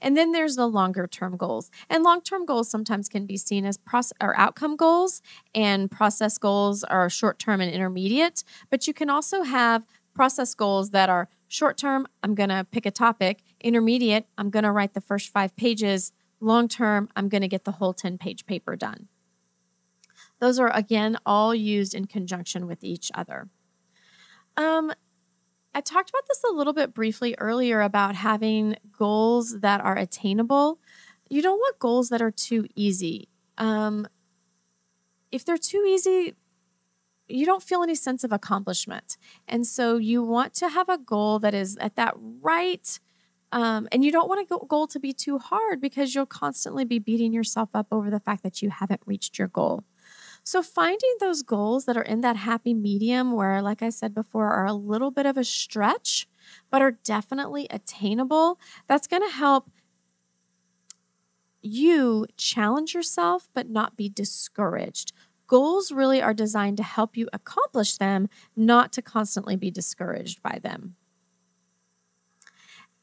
And 0.00 0.16
then 0.16 0.32
there's 0.32 0.56
the 0.56 0.66
longer 0.66 1.06
term 1.06 1.36
goals. 1.36 1.70
And 1.88 2.04
long 2.04 2.20
term 2.22 2.44
goals 2.44 2.70
sometimes 2.70 3.08
can 3.08 3.26
be 3.26 3.36
seen 3.36 3.64
as 3.64 3.76
process 3.78 4.16
or 4.20 4.36
outcome 4.36 4.76
goals, 4.76 5.22
and 5.54 5.90
process 5.90 6.38
goals 6.38 6.84
are 6.84 7.08
short 7.08 7.38
term 7.38 7.60
and 7.60 7.72
intermediate. 7.72 8.44
But 8.68 8.86
you 8.86 8.94
can 8.94 9.10
also 9.10 9.42
have 9.42 9.84
process 10.14 10.54
goals 10.54 10.90
that 10.90 11.08
are 11.08 11.28
short 11.48 11.76
term, 11.76 12.06
I'm 12.22 12.34
going 12.34 12.48
to 12.50 12.66
pick 12.70 12.86
a 12.86 12.90
topic, 12.90 13.42
intermediate, 13.60 14.26
I'm 14.38 14.50
going 14.50 14.64
to 14.64 14.72
write 14.72 14.94
the 14.94 15.00
first 15.00 15.32
five 15.32 15.56
pages, 15.56 16.12
long 16.40 16.68
term, 16.68 17.08
I'm 17.16 17.28
going 17.28 17.42
to 17.42 17.48
get 17.48 17.64
the 17.64 17.72
whole 17.72 17.92
10 17.92 18.18
page 18.18 18.46
paper 18.46 18.76
done. 18.76 19.08
Those 20.38 20.58
are, 20.58 20.74
again, 20.74 21.18
all 21.26 21.54
used 21.54 21.94
in 21.94 22.06
conjunction 22.06 22.66
with 22.66 22.82
each 22.82 23.10
other. 23.14 23.48
Um, 24.60 24.92
I 25.74 25.80
talked 25.80 26.10
about 26.10 26.24
this 26.28 26.42
a 26.50 26.52
little 26.52 26.74
bit 26.74 26.92
briefly 26.92 27.34
earlier 27.38 27.80
about 27.80 28.14
having 28.14 28.76
goals 28.92 29.60
that 29.60 29.80
are 29.80 29.96
attainable. 29.96 30.78
You 31.30 31.40
don't 31.40 31.58
want 31.58 31.78
goals 31.78 32.10
that 32.10 32.20
are 32.20 32.30
too 32.30 32.66
easy. 32.74 33.28
Um, 33.56 34.06
if 35.32 35.46
they're 35.46 35.56
too 35.56 35.84
easy, 35.88 36.34
you 37.26 37.46
don't 37.46 37.62
feel 37.62 37.82
any 37.82 37.94
sense 37.94 38.22
of 38.22 38.32
accomplishment. 38.32 39.16
And 39.48 39.66
so 39.66 39.96
you 39.96 40.22
want 40.22 40.52
to 40.54 40.68
have 40.68 40.90
a 40.90 40.98
goal 40.98 41.38
that 41.38 41.54
is 41.54 41.78
at 41.78 41.96
that 41.96 42.14
right. 42.18 43.00
Um, 43.52 43.88
and 43.90 44.04
you 44.04 44.12
don't 44.12 44.28
want 44.28 44.46
a 44.46 44.66
goal 44.66 44.86
to 44.88 45.00
be 45.00 45.14
too 45.14 45.38
hard 45.38 45.80
because 45.80 46.14
you'll 46.14 46.26
constantly 46.26 46.84
be 46.84 46.98
beating 46.98 47.32
yourself 47.32 47.70
up 47.72 47.86
over 47.90 48.10
the 48.10 48.20
fact 48.20 48.42
that 48.42 48.60
you 48.60 48.68
haven't 48.68 49.00
reached 49.06 49.38
your 49.38 49.48
goal. 49.48 49.84
So, 50.42 50.62
finding 50.62 51.14
those 51.20 51.42
goals 51.42 51.84
that 51.84 51.96
are 51.96 52.02
in 52.02 52.22
that 52.22 52.36
happy 52.36 52.74
medium, 52.74 53.32
where, 53.32 53.62
like 53.62 53.82
I 53.82 53.90
said 53.90 54.14
before, 54.14 54.50
are 54.50 54.66
a 54.66 54.72
little 54.72 55.10
bit 55.10 55.26
of 55.26 55.36
a 55.36 55.44
stretch, 55.44 56.26
but 56.70 56.82
are 56.82 56.92
definitely 56.92 57.66
attainable, 57.70 58.58
that's 58.86 59.06
going 59.06 59.22
to 59.22 59.34
help 59.34 59.70
you 61.62 62.26
challenge 62.36 62.94
yourself, 62.94 63.48
but 63.54 63.68
not 63.68 63.96
be 63.96 64.08
discouraged. 64.08 65.12
Goals 65.46 65.92
really 65.92 66.22
are 66.22 66.34
designed 66.34 66.76
to 66.78 66.82
help 66.82 67.16
you 67.16 67.28
accomplish 67.32 67.96
them, 67.96 68.28
not 68.56 68.92
to 68.92 69.02
constantly 69.02 69.56
be 69.56 69.70
discouraged 69.70 70.42
by 70.42 70.58
them. 70.62 70.96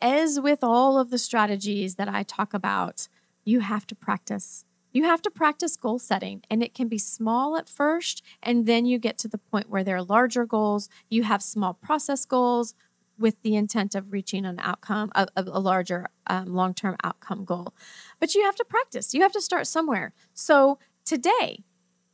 As 0.01 0.39
with 0.39 0.63
all 0.63 0.97
of 0.97 1.09
the 1.09 1.17
strategies 1.17 1.95
that 1.95 2.07
I 2.07 2.23
talk 2.23 2.53
about, 2.53 3.07
you 3.43 3.59
have 3.61 3.85
to 3.87 3.95
practice. 3.95 4.63
You 4.97 5.03
have 5.03 5.21
to 5.21 5.29
practice 5.29 5.77
goal 5.77 5.99
setting, 5.99 6.41
and 6.49 6.63
it 6.63 6.73
can 6.73 6.87
be 6.87 6.97
small 6.97 7.55
at 7.55 7.69
first, 7.69 8.23
and 8.41 8.65
then 8.65 8.87
you 8.87 8.97
get 8.97 9.19
to 9.19 9.27
the 9.27 9.37
point 9.37 9.69
where 9.69 9.83
there 9.83 9.97
are 9.97 10.01
larger 10.01 10.43
goals. 10.43 10.89
You 11.07 11.21
have 11.21 11.43
small 11.43 11.75
process 11.75 12.25
goals 12.25 12.73
with 13.15 13.39
the 13.43 13.55
intent 13.55 13.93
of 13.93 14.11
reaching 14.11 14.43
an 14.43 14.59
outcome, 14.59 15.11
a, 15.13 15.27
a 15.35 15.59
larger 15.59 16.07
um, 16.25 16.47
long 16.47 16.73
term 16.73 16.95
outcome 17.03 17.45
goal. 17.45 17.75
But 18.19 18.33
you 18.33 18.43
have 18.45 18.55
to 18.55 18.65
practice, 18.65 19.13
you 19.13 19.21
have 19.21 19.31
to 19.33 19.39
start 19.39 19.67
somewhere. 19.67 20.13
So 20.33 20.79
today, 21.05 21.63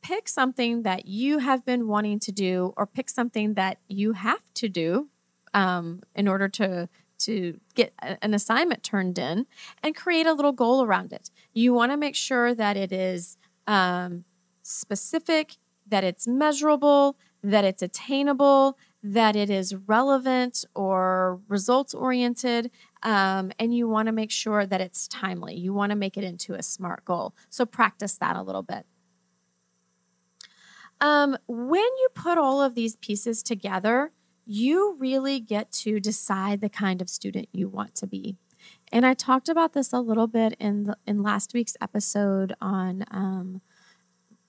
pick 0.02 0.28
something 0.28 0.82
that 0.82 1.06
you 1.06 1.38
have 1.38 1.64
been 1.64 1.88
wanting 1.88 2.18
to 2.18 2.32
do, 2.32 2.74
or 2.76 2.84
pick 2.84 3.08
something 3.08 3.54
that 3.54 3.78
you 3.88 4.12
have 4.12 4.52
to 4.56 4.68
do 4.68 5.08
um, 5.54 6.02
in 6.14 6.28
order 6.28 6.50
to 6.50 6.90
to 7.18 7.60
get 7.74 7.92
an 8.00 8.34
assignment 8.34 8.82
turned 8.82 9.18
in 9.18 9.46
and 9.82 9.94
create 9.94 10.26
a 10.26 10.32
little 10.32 10.52
goal 10.52 10.84
around 10.84 11.12
it. 11.12 11.30
You 11.52 11.72
want 11.72 11.92
to 11.92 11.96
make 11.96 12.16
sure 12.16 12.54
that 12.54 12.76
it 12.76 12.92
is 12.92 13.36
um, 13.66 14.24
specific, 14.62 15.56
that 15.86 16.04
it's 16.04 16.26
measurable, 16.26 17.16
that 17.42 17.64
it's 17.64 17.82
attainable, 17.82 18.78
that 19.02 19.36
it 19.36 19.50
is 19.50 19.74
relevant 19.74 20.64
or 20.74 21.40
results 21.48 21.92
oriented, 21.92 22.70
um, 23.02 23.52
and 23.58 23.76
you 23.76 23.86
want 23.86 24.06
to 24.06 24.12
make 24.12 24.30
sure 24.30 24.64
that 24.64 24.80
it's 24.80 25.06
timely. 25.08 25.54
You 25.54 25.74
want 25.74 25.90
to 25.90 25.96
make 25.96 26.16
it 26.16 26.24
into 26.24 26.54
a 26.54 26.62
SMART 26.62 27.04
goal. 27.04 27.34
So 27.50 27.66
practice 27.66 28.16
that 28.16 28.34
a 28.34 28.42
little 28.42 28.62
bit. 28.62 28.86
Um, 31.00 31.36
when 31.46 31.82
you 31.82 32.08
put 32.14 32.38
all 32.38 32.62
of 32.62 32.74
these 32.74 32.96
pieces 32.96 33.42
together, 33.42 34.12
you 34.46 34.96
really 34.98 35.40
get 35.40 35.72
to 35.72 36.00
decide 36.00 36.60
the 36.60 36.68
kind 36.68 37.00
of 37.00 37.08
student 37.08 37.48
you 37.52 37.68
want 37.68 37.94
to 37.96 38.06
be. 38.06 38.36
And 38.92 39.04
I 39.04 39.14
talked 39.14 39.48
about 39.48 39.72
this 39.72 39.92
a 39.92 40.00
little 40.00 40.26
bit 40.26 40.54
in 40.58 40.84
the, 40.84 40.96
in 41.06 41.22
last 41.22 41.52
week's 41.54 41.76
episode 41.80 42.54
on 42.60 43.04
um, 43.10 43.60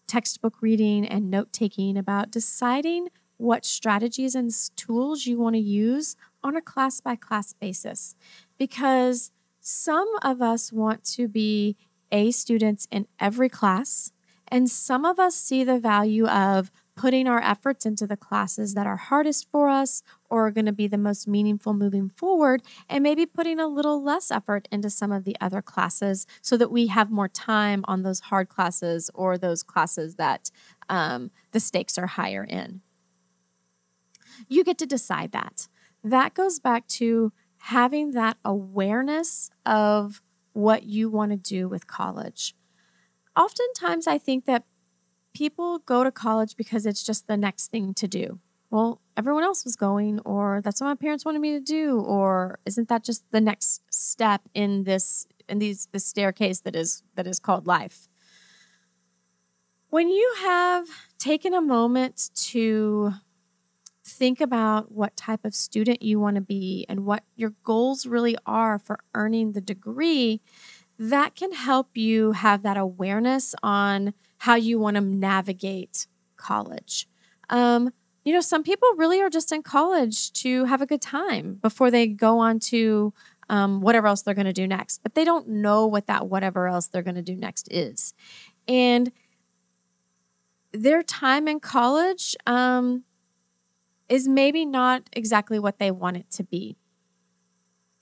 textbook 0.07 0.61
reading 0.61 1.05
and 1.05 1.29
note 1.29 1.51
taking 1.51 1.97
about 1.97 2.31
deciding 2.31 3.09
what 3.37 3.65
strategies 3.65 4.35
and 4.35 4.51
tools 4.75 5.25
you 5.25 5.39
want 5.39 5.55
to 5.55 5.61
use 5.61 6.15
on 6.43 6.55
a 6.55 6.61
class 6.61 7.01
by 7.01 7.15
class 7.15 7.53
basis. 7.53 8.15
Because 8.57 9.31
some 9.59 10.07
of 10.21 10.41
us 10.41 10.71
want 10.71 11.03
to 11.03 11.27
be 11.27 11.75
A 12.11 12.31
students 12.31 12.87
in 12.91 13.07
every 13.19 13.49
class, 13.49 14.11
and 14.47 14.69
some 14.69 15.05
of 15.05 15.19
us 15.19 15.35
see 15.35 15.63
the 15.63 15.79
value 15.79 16.27
of 16.27 16.71
putting 16.95 17.27
our 17.27 17.41
efforts 17.41 17.85
into 17.85 18.07
the 18.07 18.17
classes 18.17 18.73
that 18.73 18.87
are 18.87 18.95
hardest 18.95 19.49
for 19.51 19.69
us 19.69 20.01
or 20.29 20.47
are 20.47 20.51
going 20.51 20.65
to 20.65 20.71
be 20.71 20.87
the 20.87 20.97
most 20.97 21.27
meaningful 21.27 21.73
moving 21.73 22.09
forward, 22.09 22.61
and 22.89 23.03
maybe 23.03 23.25
putting 23.25 23.59
a 23.59 23.67
little 23.67 24.01
less 24.03 24.31
effort 24.31 24.67
into 24.71 24.89
some 24.89 25.11
of 25.11 25.23
the 25.23 25.35
other 25.41 25.61
classes 25.61 26.25
so 26.41 26.57
that 26.57 26.71
we 26.71 26.87
have 26.87 27.11
more 27.11 27.27
time 27.27 27.83
on 27.87 28.03
those 28.03 28.21
hard 28.21 28.49
classes 28.49 29.11
or 29.13 29.37
those 29.37 29.61
classes 29.61 30.15
that 30.15 30.49
um, 30.89 31.31
the 31.51 31.59
stakes 31.59 31.97
are 31.97 32.07
higher 32.07 32.43
in. 32.43 32.81
You 34.47 34.63
get 34.63 34.77
to 34.79 34.85
decide 34.85 35.31
that. 35.33 35.67
That 36.03 36.33
goes 36.33 36.59
back 36.59 36.87
to 36.87 37.33
having 37.57 38.11
that 38.11 38.37
awareness 38.45 39.49
of 39.65 40.21
what 40.53 40.83
you 40.83 41.09
want 41.09 41.31
to 41.31 41.37
do 41.37 41.67
with 41.67 41.87
college. 41.87 42.55
Oftentimes, 43.35 44.07
I 44.07 44.17
think 44.17 44.45
that 44.45 44.63
people 45.35 45.79
go 45.79 46.03
to 46.03 46.11
college 46.11 46.55
because 46.55 46.85
it's 46.85 47.03
just 47.03 47.27
the 47.27 47.37
next 47.37 47.67
thing 47.67 47.93
to 47.93 48.07
do. 48.07 48.39
Well, 48.71 49.01
everyone 49.15 49.43
else 49.43 49.63
was 49.63 49.75
going, 49.75 50.19
or 50.21 50.61
that's 50.63 50.81
what 50.81 50.87
my 50.87 50.95
parents 50.95 51.23
wanted 51.23 51.39
me 51.39 51.51
to 51.51 51.59
do, 51.59 51.99
or 51.99 52.59
isn't 52.65 52.89
that 52.89 53.03
just 53.03 53.29
the 53.31 53.41
next 53.41 53.81
step 53.93 54.41
in 54.53 54.83
this 54.85 55.27
in 55.47 55.59
these 55.59 55.87
this 55.91 56.05
staircase 56.05 56.61
that 56.61 56.75
is 56.75 57.03
that 57.13 57.27
is 57.27 57.39
called 57.39 57.67
life? 57.67 58.07
When 59.89 60.09
you 60.09 60.33
have 60.39 60.87
taken 61.19 61.53
a 61.53 61.61
moment 61.61 62.31
to 62.51 63.13
think 64.03 64.41
about 64.41 64.91
what 64.91 65.15
type 65.15 65.45
of 65.45 65.55
student 65.55 66.01
you 66.01 66.19
want 66.19 66.35
to 66.35 66.41
be 66.41 66.85
and 66.89 67.05
what 67.05 67.23
your 67.35 67.53
goals 67.63 68.05
really 68.05 68.35
are 68.45 68.77
for 68.77 68.99
earning 69.13 69.51
the 69.53 69.61
degree, 69.61 70.41
that 70.99 71.35
can 71.35 71.53
help 71.53 71.95
you 71.95 72.33
have 72.33 72.61
that 72.63 72.77
awareness 72.77 73.55
on 73.63 74.13
how 74.45 74.53
you 74.53 74.77
want 74.77 74.93
to 74.93 75.01
navigate 75.01 76.05
college. 76.37 77.07
Um, 77.49 77.91
you 78.23 78.31
know, 78.31 78.41
some 78.41 78.61
people 78.61 78.87
really 78.95 79.19
are 79.19 79.29
just 79.29 79.51
in 79.51 79.63
college 79.63 80.31
to 80.33 80.65
have 80.65 80.83
a 80.83 80.85
good 80.85 81.01
time 81.01 81.55
before 81.63 81.89
they 81.89 82.05
go 82.05 82.37
on 82.37 82.59
to 82.59 83.11
um, 83.49 83.81
whatever 83.81 84.05
else 84.05 84.21
they're 84.21 84.35
going 84.35 84.45
to 84.45 84.53
do 84.53 84.67
next, 84.67 85.01
but 85.01 85.15
they 85.15 85.25
don't 85.25 85.47
know 85.47 85.87
what 85.87 86.05
that 86.05 86.27
whatever 86.27 86.67
else 86.67 86.85
they're 86.85 87.01
going 87.01 87.15
to 87.15 87.23
do 87.23 87.35
next 87.35 87.67
is. 87.71 88.13
And 88.67 89.11
their 90.71 91.01
time 91.01 91.47
in 91.47 91.59
college 91.59 92.35
um, 92.45 93.03
is 94.07 94.27
maybe 94.27 94.63
not 94.63 95.09
exactly 95.13 95.57
what 95.57 95.79
they 95.79 95.89
want 95.89 96.17
it 96.17 96.29
to 96.33 96.43
be. 96.43 96.77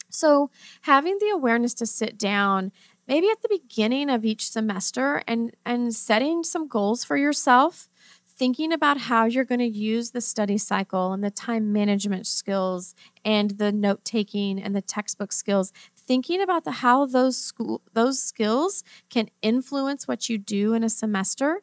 So, 0.09 0.51
having 0.81 1.17
the 1.19 1.29
awareness 1.29 1.73
to 1.75 1.85
sit 1.85 2.17
down 2.17 2.73
maybe 3.13 3.29
at 3.29 3.43
the 3.43 3.59
beginning 3.61 4.09
of 4.09 4.25
each 4.25 4.49
semester 4.49 5.21
and 5.27 5.55
and 5.67 5.93
setting 5.93 6.43
some 6.43 6.67
goals 6.67 7.03
for 7.03 7.15
yourself 7.15 7.87
thinking 8.35 8.73
about 8.73 8.97
how 8.97 9.25
you're 9.25 9.45
going 9.45 9.59
to 9.59 9.67
use 9.67 10.09
the 10.09 10.19
study 10.19 10.57
cycle 10.57 11.13
and 11.13 11.23
the 11.23 11.29
time 11.29 11.71
management 11.71 12.25
skills 12.25 12.95
and 13.23 13.51
the 13.51 13.71
note 13.71 14.03
taking 14.03 14.59
and 14.59 14.75
the 14.75 14.81
textbook 14.81 15.31
skills. 15.31 15.71
Thinking 15.95 16.41
about 16.41 16.63
the 16.63 16.71
how 16.71 17.05
those 17.05 17.37
school 17.37 17.83
those 17.93 18.19
skills 18.19 18.83
can 19.11 19.29
influence 19.43 20.07
what 20.07 20.27
you 20.27 20.39
do 20.39 20.73
in 20.73 20.83
a 20.83 20.89
semester 20.89 21.61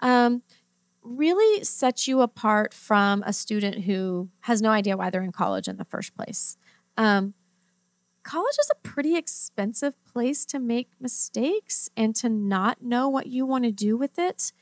um, 0.00 0.42
really 1.02 1.64
sets 1.64 2.08
you 2.08 2.22
apart 2.22 2.72
from 2.72 3.22
a 3.26 3.32
student 3.34 3.84
who 3.84 4.30
has 4.40 4.62
no 4.62 4.70
idea 4.70 4.96
why 4.96 5.10
they're 5.10 5.22
in 5.22 5.32
college 5.32 5.68
in 5.68 5.76
the 5.76 5.84
first 5.84 6.16
place. 6.16 6.56
Um, 6.96 7.34
college 8.28 8.56
is 8.60 8.70
a 8.70 8.86
pretty 8.86 9.16
expensive 9.16 9.94
place 10.04 10.44
to 10.44 10.58
make 10.58 10.90
mistakes 11.00 11.88
and 11.96 12.14
to 12.14 12.28
not 12.28 12.82
know 12.82 13.08
what 13.08 13.26
you 13.26 13.46
want 13.46 13.64
to 13.64 13.72
do 13.72 13.96
with 13.96 14.18
it, 14.18 14.52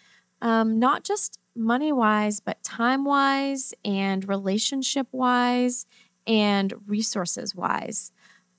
um, 0.41 0.79
not 0.79 1.03
just 1.03 1.41
money 1.57 1.91
wise, 1.91 2.39
but 2.39 2.63
time 2.63 3.05
wise 3.05 3.75
and 3.85 4.29
relationship 4.29 5.09
wise 5.11 5.85
and 6.29 6.75
resources 6.87 7.57
wise. 7.57 8.13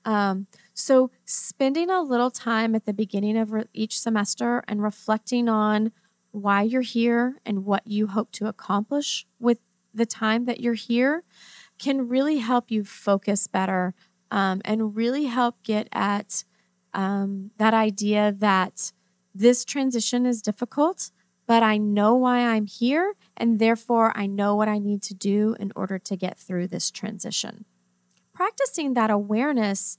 Um, 0.04 0.46
so, 0.74 1.10
spending 1.24 1.88
a 1.88 2.02
little 2.02 2.30
time 2.30 2.74
at 2.74 2.84
the 2.84 2.92
beginning 2.92 3.38
of 3.38 3.52
re- 3.52 3.64
each 3.72 3.98
semester 3.98 4.62
and 4.68 4.82
reflecting 4.82 5.48
on 5.48 5.90
why 6.32 6.62
you're 6.62 6.82
here 6.82 7.36
and 7.46 7.64
what 7.64 7.86
you 7.86 8.08
hope 8.08 8.30
to 8.32 8.46
accomplish 8.46 9.26
with 9.40 9.58
the 9.94 10.06
time 10.06 10.44
that 10.44 10.60
you're 10.60 10.74
here 10.74 11.24
can 11.78 12.08
really 12.08 12.38
help 12.38 12.70
you 12.70 12.84
focus 12.84 13.46
better 13.46 13.94
um, 14.30 14.60
and 14.64 14.96
really 14.96 15.24
help 15.24 15.62
get 15.62 15.88
at 15.92 16.44
um, 16.94 17.50
that 17.58 17.74
idea 17.74 18.34
that 18.38 18.92
this 19.34 19.64
transition 19.64 20.26
is 20.26 20.42
difficult, 20.42 21.10
but 21.46 21.62
I 21.62 21.76
know 21.78 22.14
why 22.14 22.40
I'm 22.40 22.66
here, 22.66 23.14
and 23.36 23.58
therefore 23.58 24.12
I 24.16 24.26
know 24.26 24.54
what 24.54 24.68
I 24.68 24.78
need 24.78 25.02
to 25.02 25.14
do 25.14 25.56
in 25.60 25.72
order 25.76 25.98
to 25.98 26.16
get 26.16 26.38
through 26.38 26.68
this 26.68 26.90
transition. 26.90 27.64
Practicing 28.32 28.94
that 28.94 29.10
awareness 29.10 29.98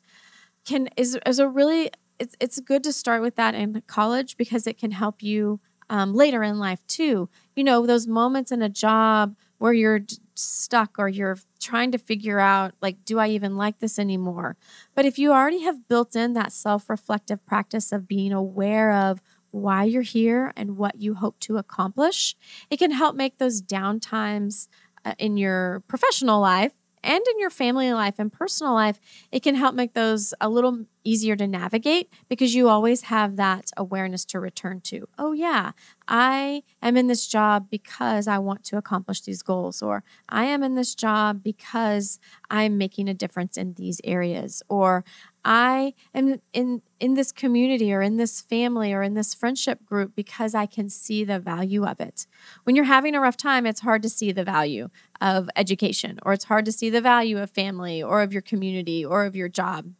can 0.65 0.89
is, 0.97 1.17
is 1.25 1.39
a 1.39 1.47
really 1.47 1.89
it's 2.19 2.35
it's 2.39 2.59
good 2.59 2.83
to 2.83 2.93
start 2.93 3.21
with 3.21 3.35
that 3.35 3.55
in 3.55 3.81
college 3.87 4.37
because 4.37 4.67
it 4.67 4.77
can 4.77 4.91
help 4.91 5.23
you 5.23 5.59
um, 5.89 6.13
later 6.13 6.43
in 6.43 6.59
life 6.59 6.85
too. 6.87 7.29
You 7.55 7.63
know, 7.63 7.85
those 7.85 8.07
moments 8.07 8.51
in 8.51 8.61
a 8.61 8.69
job 8.69 9.35
where 9.57 9.73
you're 9.73 10.01
stuck 10.39 10.97
or 10.97 11.07
you're 11.07 11.37
trying 11.59 11.91
to 11.91 11.97
figure 11.97 12.39
out 12.39 12.73
like 12.81 13.03
do 13.05 13.19
i 13.19 13.27
even 13.27 13.57
like 13.57 13.79
this 13.79 13.99
anymore? 13.99 14.57
But 14.95 15.05
if 15.05 15.19
you 15.19 15.31
already 15.31 15.63
have 15.63 15.87
built 15.87 16.15
in 16.15 16.33
that 16.33 16.51
self-reflective 16.51 17.45
practice 17.45 17.91
of 17.91 18.07
being 18.07 18.31
aware 18.31 18.91
of 18.91 19.21
why 19.51 19.83
you're 19.83 20.01
here 20.03 20.53
and 20.55 20.77
what 20.77 21.01
you 21.01 21.15
hope 21.15 21.39
to 21.39 21.57
accomplish 21.57 22.35
it 22.69 22.77
can 22.77 22.91
help 22.91 23.15
make 23.15 23.39
those 23.39 23.61
downtimes 23.61 24.67
uh, 25.05 25.15
in 25.17 25.37
your 25.37 25.81
professional 25.87 26.39
life 26.39 26.73
and 27.03 27.23
in 27.31 27.39
your 27.39 27.49
family 27.49 27.91
life 27.93 28.15
and 28.17 28.31
personal 28.31 28.73
life, 28.73 28.99
it 29.31 29.41
can 29.41 29.55
help 29.55 29.75
make 29.75 29.93
those 29.93 30.33
a 30.41 30.49
little 30.49 30.85
easier 31.03 31.35
to 31.35 31.47
navigate 31.47 32.11
because 32.27 32.53
you 32.53 32.67
always 32.67 33.03
have 33.03 33.35
that 33.37 33.71
awareness 33.77 34.25
to 34.25 34.39
return 34.39 34.81
to. 34.81 35.07
Oh, 35.17 35.31
yeah, 35.31 35.71
I 36.07 36.63
am 36.81 36.97
in 36.97 37.07
this 37.07 37.27
job 37.27 37.67
because 37.69 38.27
I 38.27 38.37
want 38.37 38.63
to 38.65 38.77
accomplish 38.77 39.21
these 39.21 39.41
goals, 39.41 39.81
or 39.81 40.03
I 40.27 40.45
am 40.45 40.61
in 40.63 40.75
this 40.75 40.95
job 40.95 41.41
because 41.43 42.19
I'm 42.49 42.77
making 42.77 43.07
a 43.07 43.13
difference 43.13 43.57
in 43.57 43.73
these 43.73 44.01
areas, 44.03 44.61
or 44.69 45.03
I 45.45 45.93
am 46.13 46.41
in 46.53 46.81
in 46.99 47.13
this 47.13 47.31
community 47.31 47.93
or 47.93 48.01
in 48.01 48.17
this 48.17 48.41
family 48.41 48.91
or 48.93 49.01
in 49.01 49.13
this 49.13 49.33
friendship 49.33 49.85
group 49.85 50.13
because 50.15 50.53
I 50.53 50.65
can 50.65 50.89
see 50.89 51.23
the 51.23 51.39
value 51.39 51.85
of 51.85 52.01
it. 52.01 52.27
When 52.65 52.75
you're 52.75 52.85
having 52.85 53.15
a 53.15 53.21
rough 53.21 53.37
time, 53.37 53.65
it's 53.65 53.79
hard 53.79 54.01
to 54.03 54.09
see 54.09 54.33
the 54.33 54.43
value 54.43 54.89
of 55.21 55.49
education 55.55 56.19
or 56.23 56.33
it's 56.33 56.45
hard 56.45 56.65
to 56.65 56.71
see 56.71 56.89
the 56.89 57.01
value 57.01 57.37
of 57.37 57.49
family 57.49 58.01
or 58.01 58.21
of 58.21 58.33
your 58.33 58.41
community 58.41 59.03
or 59.03 59.25
of 59.25 59.35
your 59.35 59.49
job. 59.49 59.93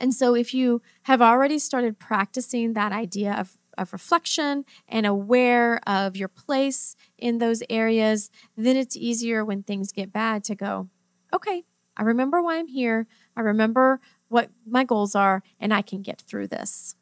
And 0.00 0.14
so 0.14 0.34
if 0.34 0.52
you 0.54 0.82
have 1.02 1.22
already 1.22 1.58
started 1.58 1.98
practicing 1.98 2.72
that 2.72 2.92
idea 2.92 3.34
of 3.34 3.58
of 3.78 3.92
reflection 3.92 4.64
and 4.88 5.06
aware 5.06 5.80
of 5.86 6.16
your 6.16 6.28
place 6.28 6.96
in 7.16 7.38
those 7.38 7.62
areas, 7.70 8.30
then 8.56 8.76
it's 8.76 8.96
easier 8.96 9.44
when 9.44 9.62
things 9.62 9.92
get 9.92 10.12
bad 10.12 10.44
to 10.44 10.54
go, 10.54 10.88
okay, 11.32 11.62
I 11.96 12.02
remember 12.02 12.42
why 12.42 12.58
I'm 12.58 12.68
here. 12.68 13.06
I 13.36 13.40
remember 13.40 14.00
what 14.28 14.50
my 14.66 14.84
goals 14.84 15.14
are, 15.14 15.42
and 15.58 15.72
I 15.72 15.82
can 15.82 16.02
get 16.02 16.20
through 16.20 16.48
this. 16.48 16.96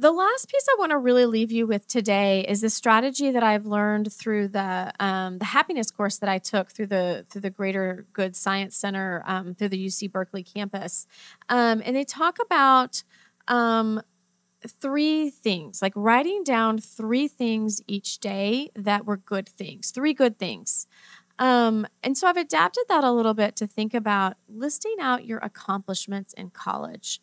The 0.00 0.12
last 0.12 0.48
piece 0.48 0.64
I 0.66 0.76
want 0.78 0.92
to 0.92 0.96
really 0.96 1.26
leave 1.26 1.52
you 1.52 1.66
with 1.66 1.86
today 1.86 2.46
is 2.48 2.62
the 2.62 2.70
strategy 2.70 3.30
that 3.32 3.42
I've 3.42 3.66
learned 3.66 4.10
through 4.10 4.48
the 4.48 4.94
um, 4.98 5.36
the 5.36 5.44
happiness 5.44 5.90
course 5.90 6.16
that 6.16 6.28
I 6.30 6.38
took 6.38 6.70
through 6.70 6.86
the 6.86 7.26
through 7.28 7.42
the 7.42 7.50
Greater 7.50 8.06
Good 8.14 8.34
Science 8.34 8.74
Center 8.78 9.22
um, 9.26 9.54
through 9.54 9.68
the 9.68 9.86
UC 9.86 10.10
Berkeley 10.10 10.42
campus, 10.42 11.06
um, 11.50 11.82
and 11.84 11.94
they 11.94 12.04
talk 12.04 12.38
about 12.42 13.02
um, 13.46 14.00
three 14.66 15.28
things, 15.28 15.82
like 15.82 15.92
writing 15.94 16.44
down 16.44 16.78
three 16.78 17.28
things 17.28 17.82
each 17.86 18.20
day 18.20 18.70
that 18.74 19.04
were 19.04 19.18
good 19.18 19.50
things, 19.50 19.90
three 19.90 20.14
good 20.14 20.38
things. 20.38 20.86
Um, 21.38 21.86
and 22.02 22.16
so 22.16 22.26
I've 22.26 22.38
adapted 22.38 22.84
that 22.88 23.04
a 23.04 23.12
little 23.12 23.34
bit 23.34 23.54
to 23.56 23.66
think 23.66 23.92
about 23.92 24.38
listing 24.48 24.96
out 24.98 25.26
your 25.26 25.40
accomplishments 25.40 26.32
in 26.32 26.48
college 26.48 27.20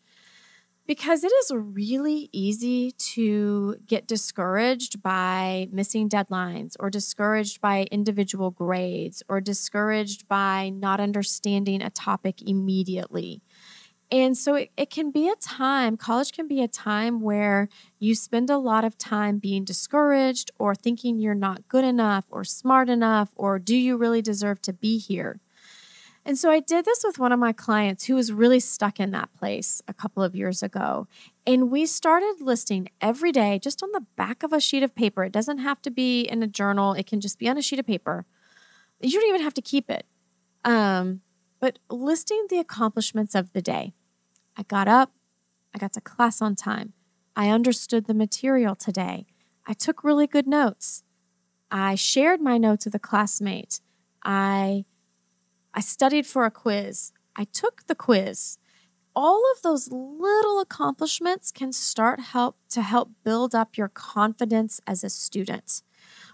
because 0.88 1.22
it 1.22 1.32
is 1.44 1.52
really 1.54 2.30
easy 2.32 2.92
to 2.92 3.76
get 3.86 4.08
discouraged 4.08 5.02
by 5.02 5.68
missing 5.70 6.08
deadlines 6.08 6.76
or 6.80 6.90
discouraged 6.90 7.60
by 7.60 7.86
individual 7.92 8.50
grades 8.50 9.22
or 9.28 9.40
discouraged 9.40 10.26
by 10.28 10.70
not 10.70 10.98
understanding 10.98 11.82
a 11.82 11.90
topic 11.90 12.42
immediately. 12.42 13.42
And 14.10 14.38
so 14.38 14.54
it, 14.54 14.70
it 14.76 14.90
can 14.90 15.10
be 15.10 15.28
a 15.28 15.36
time, 15.36 15.98
college 15.98 16.32
can 16.32 16.48
be 16.48 16.62
a 16.62 16.68
time 16.68 17.20
where 17.20 17.68
you 17.98 18.14
spend 18.14 18.50
a 18.50 18.58
lot 18.58 18.84
of 18.84 18.96
time 18.98 19.38
being 19.38 19.64
discouraged 19.64 20.50
or 20.58 20.74
thinking 20.74 21.18
you're 21.18 21.34
not 21.34 21.68
good 21.68 21.84
enough 21.84 22.24
or 22.30 22.44
smart 22.44 22.88
enough 22.88 23.30
or 23.36 23.58
do 23.58 23.76
you 23.76 23.98
really 23.98 24.22
deserve 24.22 24.62
to 24.62 24.72
be 24.72 24.98
here? 24.98 25.40
And 26.28 26.36
so 26.36 26.50
I 26.50 26.60
did 26.60 26.84
this 26.84 27.04
with 27.04 27.18
one 27.18 27.32
of 27.32 27.38
my 27.38 27.54
clients 27.54 28.04
who 28.04 28.14
was 28.14 28.34
really 28.34 28.60
stuck 28.60 29.00
in 29.00 29.12
that 29.12 29.32
place 29.32 29.80
a 29.88 29.94
couple 29.94 30.22
of 30.22 30.36
years 30.36 30.62
ago. 30.62 31.08
And 31.46 31.70
we 31.70 31.86
started 31.86 32.42
listing 32.42 32.90
every 33.00 33.32
day 33.32 33.58
just 33.58 33.82
on 33.82 33.92
the 33.92 34.04
back 34.14 34.42
of 34.42 34.52
a 34.52 34.60
sheet 34.60 34.82
of 34.82 34.94
paper. 34.94 35.24
It 35.24 35.32
doesn't 35.32 35.56
have 35.56 35.80
to 35.80 35.90
be 35.90 36.20
in 36.20 36.42
a 36.42 36.46
journal, 36.46 36.92
it 36.92 37.06
can 37.06 37.22
just 37.22 37.38
be 37.38 37.48
on 37.48 37.56
a 37.56 37.62
sheet 37.62 37.78
of 37.78 37.86
paper. 37.86 38.26
You 39.00 39.18
don't 39.18 39.30
even 39.30 39.40
have 39.40 39.54
to 39.54 39.62
keep 39.62 39.88
it. 39.88 40.04
Um, 40.66 41.22
but 41.60 41.78
listing 41.88 42.46
the 42.50 42.58
accomplishments 42.58 43.34
of 43.34 43.54
the 43.54 43.62
day. 43.62 43.94
I 44.54 44.64
got 44.64 44.86
up, 44.86 45.12
I 45.74 45.78
got 45.78 45.94
to 45.94 46.00
class 46.02 46.42
on 46.42 46.56
time, 46.56 46.92
I 47.36 47.48
understood 47.48 48.06
the 48.06 48.12
material 48.12 48.74
today, 48.74 49.24
I 49.66 49.72
took 49.72 50.04
really 50.04 50.26
good 50.26 50.46
notes, 50.46 51.04
I 51.70 51.94
shared 51.94 52.42
my 52.42 52.58
notes 52.58 52.84
with 52.84 52.94
a 52.94 52.98
classmate, 52.98 53.80
I, 54.22 54.84
I 55.78 55.80
studied 55.80 56.26
for 56.26 56.44
a 56.44 56.50
quiz, 56.50 57.12
I 57.36 57.44
took 57.44 57.86
the 57.86 57.94
quiz. 57.94 58.58
All 59.14 59.44
of 59.52 59.62
those 59.62 59.92
little 59.92 60.58
accomplishments 60.58 61.52
can 61.52 61.72
start 61.72 62.18
help 62.18 62.56
to 62.70 62.82
help 62.82 63.12
build 63.22 63.54
up 63.54 63.76
your 63.76 63.86
confidence 63.86 64.80
as 64.88 65.04
a 65.04 65.08
student 65.08 65.82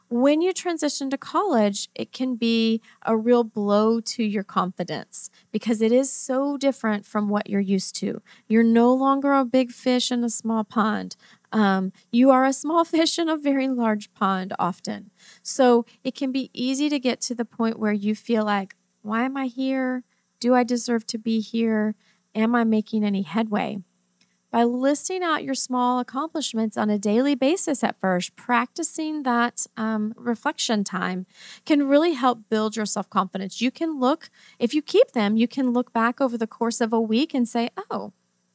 when 0.08 0.40
you 0.42 0.52
transition 0.52 1.10
to 1.10 1.18
college, 1.18 1.88
it 1.94 2.12
can 2.12 2.36
be 2.36 2.80
a 3.04 3.16
real 3.16 3.42
blow 3.42 4.00
to 4.00 4.22
your 4.22 4.44
confidence 4.44 5.30
because 5.50 5.80
it 5.80 5.92
is 5.92 6.12
so 6.12 6.56
different 6.56 7.06
from 7.06 7.28
what 7.28 7.48
you're 7.48 7.60
used 7.60 7.96
to. 7.96 8.22
You're 8.46 8.62
no 8.62 8.92
longer 8.92 9.32
a 9.32 9.44
big 9.44 9.72
fish 9.72 10.12
in 10.12 10.22
a 10.22 10.30
small 10.30 10.62
pond. 10.62 11.16
Um, 11.52 11.92
you 12.12 12.30
are 12.30 12.44
a 12.44 12.52
small 12.52 12.84
fish 12.94 13.18
in 13.18 13.28
a 13.28 13.36
very 13.36 13.68
large 13.68 14.12
pond 14.14 14.52
often. 14.58 15.10
So 15.42 15.86
it 16.04 16.14
can 16.14 16.32
be 16.32 16.50
easy 16.52 16.88
to 16.90 16.98
get 16.98 17.20
to 17.22 17.34
the 17.34 17.44
point 17.44 17.78
where 17.78 17.92
you 17.92 18.14
feel 18.14 18.44
like, 18.44 18.76
why 19.04 19.24
am 19.24 19.36
I 19.36 19.46
here? 19.46 20.02
Do 20.40 20.54
I 20.54 20.64
deserve 20.64 21.06
to 21.08 21.18
be 21.18 21.40
here? 21.40 21.94
Am 22.34 22.54
I 22.54 22.64
making 22.64 23.04
any 23.04 23.22
headway? 23.22 23.78
by 24.54 24.62
listing 24.62 25.20
out 25.20 25.42
your 25.42 25.56
small 25.56 25.98
accomplishments 25.98 26.76
on 26.76 26.88
a 26.88 26.96
daily 26.96 27.34
basis 27.34 27.82
at 27.82 27.98
first, 27.98 28.36
practicing 28.36 29.24
that 29.24 29.66
um, 29.76 30.14
reflection 30.16 30.84
time 30.84 31.26
can 31.66 31.88
really 31.88 32.12
help 32.12 32.48
build 32.48 32.76
your 32.76 32.86
self 32.86 33.10
confidence. 33.10 33.60
You 33.60 33.72
can 33.72 33.98
look, 33.98 34.30
if 34.60 34.72
you 34.72 34.80
keep 34.80 35.10
them, 35.10 35.36
you 35.36 35.48
can 35.48 35.72
look 35.72 35.92
back 35.92 36.20
over 36.20 36.38
the 36.38 36.46
course 36.46 36.80
of 36.80 36.92
a 36.92 37.00
week 37.00 37.34
and 37.34 37.48
say, 37.48 37.70
oh, 37.90 38.12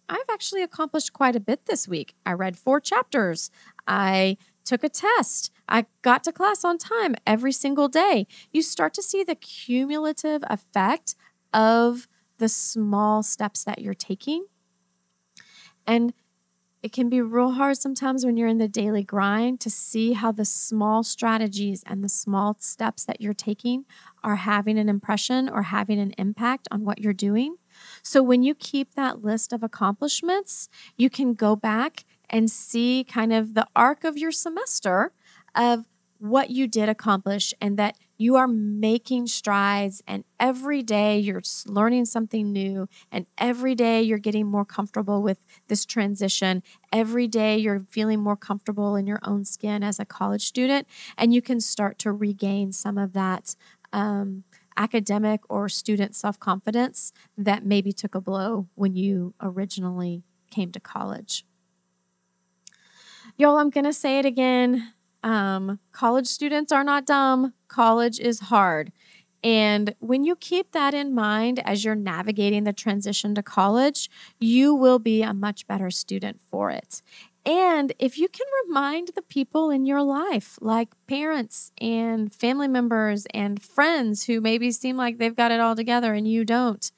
I've 0.08 0.30
actually 0.32 0.64
accomplished 0.64 1.12
quite 1.12 1.36
a 1.36 1.42
bit 1.42 1.66
this 1.66 1.86
week. 1.86 2.16
I 2.26 2.32
read 2.32 2.58
four 2.58 2.80
chapters. 2.80 3.52
I 3.86 4.38
took 4.64 4.86
a 4.86 4.90
test. 4.90 5.52
I 5.70 5.86
got 6.02 6.24
to 6.26 6.32
class 6.32 6.66
on 6.66 6.78
time 6.78 7.16
every 7.26 7.52
single 7.52 7.88
day. 7.88 8.28
You 8.52 8.62
start 8.62 8.94
to 8.96 9.04
see 9.04 9.24
the 9.24 9.36
cumulative 9.36 10.44
effect 10.50 11.16
of 11.54 12.08
the 12.38 12.50
small 12.50 13.24
steps 13.24 13.64
that 13.64 13.80
you're 13.80 13.94
taking 13.94 14.46
and 15.90 16.14
it 16.82 16.94
can 16.94 17.10
be 17.10 17.20
real 17.20 17.52
hard 17.52 17.78
sometimes 17.78 18.24
when 18.24 18.38
you're 18.38 18.48
in 18.48 18.58
the 18.58 18.68
daily 18.68 19.04
grind 19.04 19.60
to 19.62 19.70
see 19.70 20.14
how 20.14 20.32
the 20.32 20.46
small 20.46 21.04
strategies 21.04 21.84
and 21.86 22.04
the 22.04 22.10
small 22.10 22.56
steps 22.60 23.04
that 23.06 23.20
you're 23.20 23.34
taking 23.34 23.86
are 24.24 24.38
having 24.38 24.80
an 24.80 24.88
impression 24.88 25.50
or 25.50 25.64
having 25.64 26.00
an 26.00 26.14
impact 26.18 26.68
on 26.72 26.86
what 26.86 27.00
you're 27.00 27.12
doing. 27.12 27.58
So 28.02 28.24
when 28.24 28.44
you 28.44 28.56
keep 28.56 28.94
that 28.94 29.22
list 29.24 29.52
of 29.52 29.62
accomplishments, 29.62 30.70
you 30.96 31.10
can 31.10 31.34
go 31.34 31.56
back 31.56 32.06
and 32.30 32.50
see 32.50 33.04
kind 33.04 33.34
of 33.34 33.56
the 33.56 33.68
arc 33.76 34.06
of 34.06 34.18
your 34.18 34.32
semester 34.32 35.12
of 35.56 35.86
what 36.20 36.50
you 36.50 36.68
did 36.68 36.90
accomplish 36.90 37.54
and 37.62 37.78
that 37.80 37.98
you 38.18 38.36
are 38.36 38.48
making 38.48 39.26
strides 39.26 40.04
and 40.06 40.26
every 40.38 40.84
day 40.84 41.18
you're 41.18 41.42
learning 41.66 42.04
something 42.04 42.52
new 42.52 42.88
and 43.10 43.26
every 43.38 43.74
day 43.74 44.02
you're 44.02 44.18
getting 44.18 44.46
more 44.46 44.66
comfortable 44.66 45.24
with 45.24 45.40
this 45.70 45.86
transition. 45.86 46.62
Every 46.92 47.28
day 47.28 47.58
you're 47.58 47.86
feeling 47.90 48.20
more 48.20 48.36
comfortable 48.36 48.98
in 48.98 49.08
your 49.08 49.22
own 49.24 49.46
skin 49.46 49.82
as 49.82 50.00
a 50.00 50.06
college 50.06 50.46
student 50.46 50.88
and 51.18 51.34
you 51.34 51.42
can 51.42 51.62
start 51.62 51.98
to 52.00 52.12
regain 52.12 52.74
some 52.74 52.98
of 52.98 53.14
that 53.14 53.56
um, 53.94 54.44
academic 54.76 55.40
or 55.50 55.70
student 55.70 56.16
self-confidence 56.16 57.14
that 57.38 57.66
maybe 57.66 57.94
took 57.94 58.14
a 58.14 58.22
blow 58.22 58.68
when 58.76 58.96
you 58.98 59.34
originally 59.42 60.24
came 60.52 60.72
to 60.74 60.80
college. 60.82 61.46
Y'all 63.38 63.58
i'm 63.58 63.72
to 63.72 63.94
say 63.94 64.20
it 64.20 64.26
again 64.26 64.92
um, 65.24 65.80
college 65.92 66.28
students 66.28 66.72
are 66.72 66.84
not 66.84 67.06
dumb. 67.06 67.54
College 67.68 68.20
is 68.20 68.40
hard. 68.40 68.92
And 69.44 69.96
when 70.00 70.24
you 70.26 70.36
keep 70.36 70.72
that 70.74 70.94
in 70.94 71.14
mind 71.14 71.60
as 71.66 71.86
you're 71.86 71.96
navigating 71.96 72.66
the 72.66 72.74
transition 72.74 73.36
to 73.36 73.44
college, 73.44 74.10
you 74.40 74.76
will 74.76 75.00
be 75.00 75.22
a 75.22 75.34
much 75.34 75.66
better 75.66 75.90
student 75.90 76.42
for 76.42 76.72
it. 76.72 77.02
And 77.46 77.94
if 78.00 78.18
you 78.18 78.28
can 78.28 78.46
remind 78.66 79.12
the 79.16 79.22
people 79.22 79.70
in 79.70 79.86
your 79.86 80.02
life, 80.02 80.60
like 80.60 80.90
parents 81.08 81.72
and 81.80 82.34
family 82.34 82.68
members 82.68 83.26
and 83.34 83.62
friends 83.62 84.26
who 84.26 84.42
maybe 84.42 84.72
seem 84.72 84.98
like 84.98 85.18
they've 85.18 85.36
got 85.36 85.52
it 85.52 85.62
all 85.62 85.76
together 85.76 86.14
and 86.14 86.28
you 86.28 86.44
don't, 86.44 86.92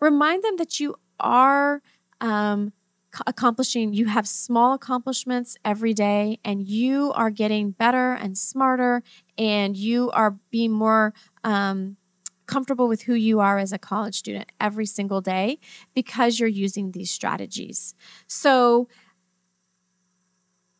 remind 0.00 0.42
them 0.42 0.56
that 0.56 0.80
you 0.80 0.96
are 1.20 1.80
um, 2.20 2.72
accomplishing, 3.26 3.92
you 3.92 4.06
have 4.06 4.26
small 4.26 4.74
accomplishments 4.74 5.56
every 5.64 5.94
day, 5.94 6.38
and 6.44 6.66
you 6.66 7.12
are 7.12 7.30
getting 7.30 7.70
better 7.70 8.12
and 8.12 8.36
smarter, 8.36 9.02
and 9.38 9.76
you 9.76 10.10
are 10.10 10.36
being 10.50 10.72
more. 10.72 11.12
Um, 11.42 11.96
comfortable 12.46 12.88
with 12.88 13.02
who 13.02 13.14
you 13.14 13.40
are 13.40 13.58
as 13.58 13.72
a 13.72 13.78
college 13.78 14.14
student 14.14 14.52
every 14.60 14.84
single 14.84 15.22
day 15.22 15.58
because 15.94 16.38
you're 16.38 16.46
using 16.46 16.92
these 16.92 17.10
strategies. 17.10 17.94
So, 18.26 18.86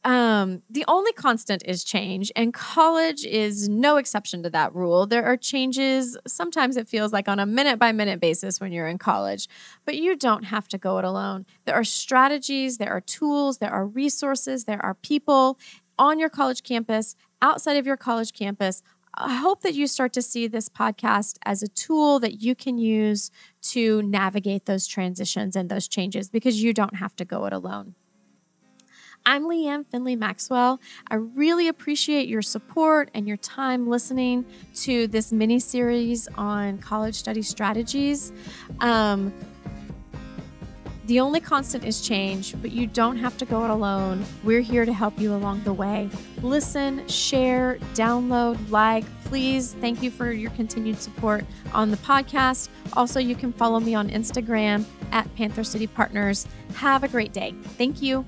um, 0.04 0.62
the 0.68 0.84
only 0.86 1.12
constant 1.12 1.62
is 1.64 1.82
change, 1.82 2.30
and 2.36 2.52
college 2.52 3.24
is 3.24 3.70
no 3.70 3.96
exception 3.96 4.42
to 4.42 4.50
that 4.50 4.74
rule. 4.74 5.06
There 5.06 5.24
are 5.24 5.36
changes, 5.36 6.16
sometimes 6.26 6.76
it 6.76 6.88
feels 6.88 7.12
like 7.12 7.26
on 7.26 7.40
a 7.40 7.46
minute 7.46 7.78
by 7.78 7.90
minute 7.92 8.20
basis 8.20 8.60
when 8.60 8.70
you're 8.70 8.86
in 8.86 8.98
college, 8.98 9.48
but 9.86 9.96
you 9.96 10.14
don't 10.14 10.44
have 10.44 10.68
to 10.68 10.78
go 10.78 10.98
it 10.98 11.06
alone. 11.06 11.46
There 11.64 11.74
are 11.74 11.84
strategies, 11.84 12.76
there 12.76 12.92
are 12.92 13.00
tools, 13.00 13.58
there 13.58 13.72
are 13.72 13.86
resources, 13.86 14.64
there 14.64 14.84
are 14.84 14.94
people 14.94 15.58
on 15.98 16.18
your 16.18 16.28
college 16.28 16.62
campus, 16.62 17.16
outside 17.40 17.78
of 17.78 17.86
your 17.86 17.96
college 17.96 18.34
campus. 18.34 18.82
I 19.16 19.36
hope 19.36 19.62
that 19.62 19.74
you 19.74 19.86
start 19.86 20.12
to 20.14 20.22
see 20.22 20.48
this 20.48 20.68
podcast 20.68 21.38
as 21.46 21.62
a 21.62 21.68
tool 21.68 22.18
that 22.18 22.42
you 22.42 22.54
can 22.54 22.78
use 22.78 23.30
to 23.62 24.02
navigate 24.02 24.66
those 24.66 24.86
transitions 24.86 25.56
and 25.56 25.70
those 25.70 25.88
changes 25.88 26.28
because 26.28 26.62
you 26.62 26.74
don't 26.74 26.96
have 26.96 27.14
to 27.16 27.24
go 27.24 27.46
it 27.46 27.52
alone. 27.52 27.94
I'm 29.26 29.44
Leanne 29.44 29.87
Finley 29.87 30.16
Maxwell. 30.16 30.80
I 31.10 31.14
really 31.14 31.68
appreciate 31.68 32.28
your 32.28 32.42
support 32.42 33.10
and 33.14 33.26
your 33.26 33.38
time 33.38 33.88
listening 33.88 34.44
to 34.82 35.06
this 35.06 35.32
mini 35.32 35.58
series 35.58 36.28
on 36.37 36.76
college 36.78 37.14
study 37.14 37.40
strategies. 37.40 38.32
Um, 38.80 39.32
the 41.06 41.20
only 41.20 41.40
constant 41.40 41.84
is 41.84 42.06
change, 42.06 42.54
but 42.60 42.70
you 42.70 42.87
don't 42.87 43.16
have 43.16 43.37
to 43.38 43.46
go 43.46 43.64
it 43.64 43.70
alone. 43.70 44.24
We're 44.42 44.60
here 44.60 44.84
to 44.84 44.92
help 44.92 45.18
you 45.18 45.34
along 45.34 45.64
the 45.64 45.72
way. 45.72 46.10
Listen, 46.42 47.06
share, 47.08 47.78
download, 47.94 48.70
like. 48.70 49.04
Please, 49.24 49.74
thank 49.80 50.02
you 50.02 50.10
for 50.10 50.32
your 50.32 50.50
continued 50.52 51.00
support 51.00 51.44
on 51.72 51.90
the 51.90 51.96
podcast. 51.98 52.68
Also, 52.92 53.20
you 53.20 53.34
can 53.34 53.52
follow 53.54 53.80
me 53.80 53.94
on 53.94 54.10
Instagram 54.10 54.84
at 55.12 55.34
Panther 55.34 55.64
City 55.64 55.87
Partners. 55.87 56.46
Have 56.76 57.04
a 57.04 57.08
great 57.08 57.32
day. 57.32 57.54
Thank 57.76 58.00
you. 58.00 58.24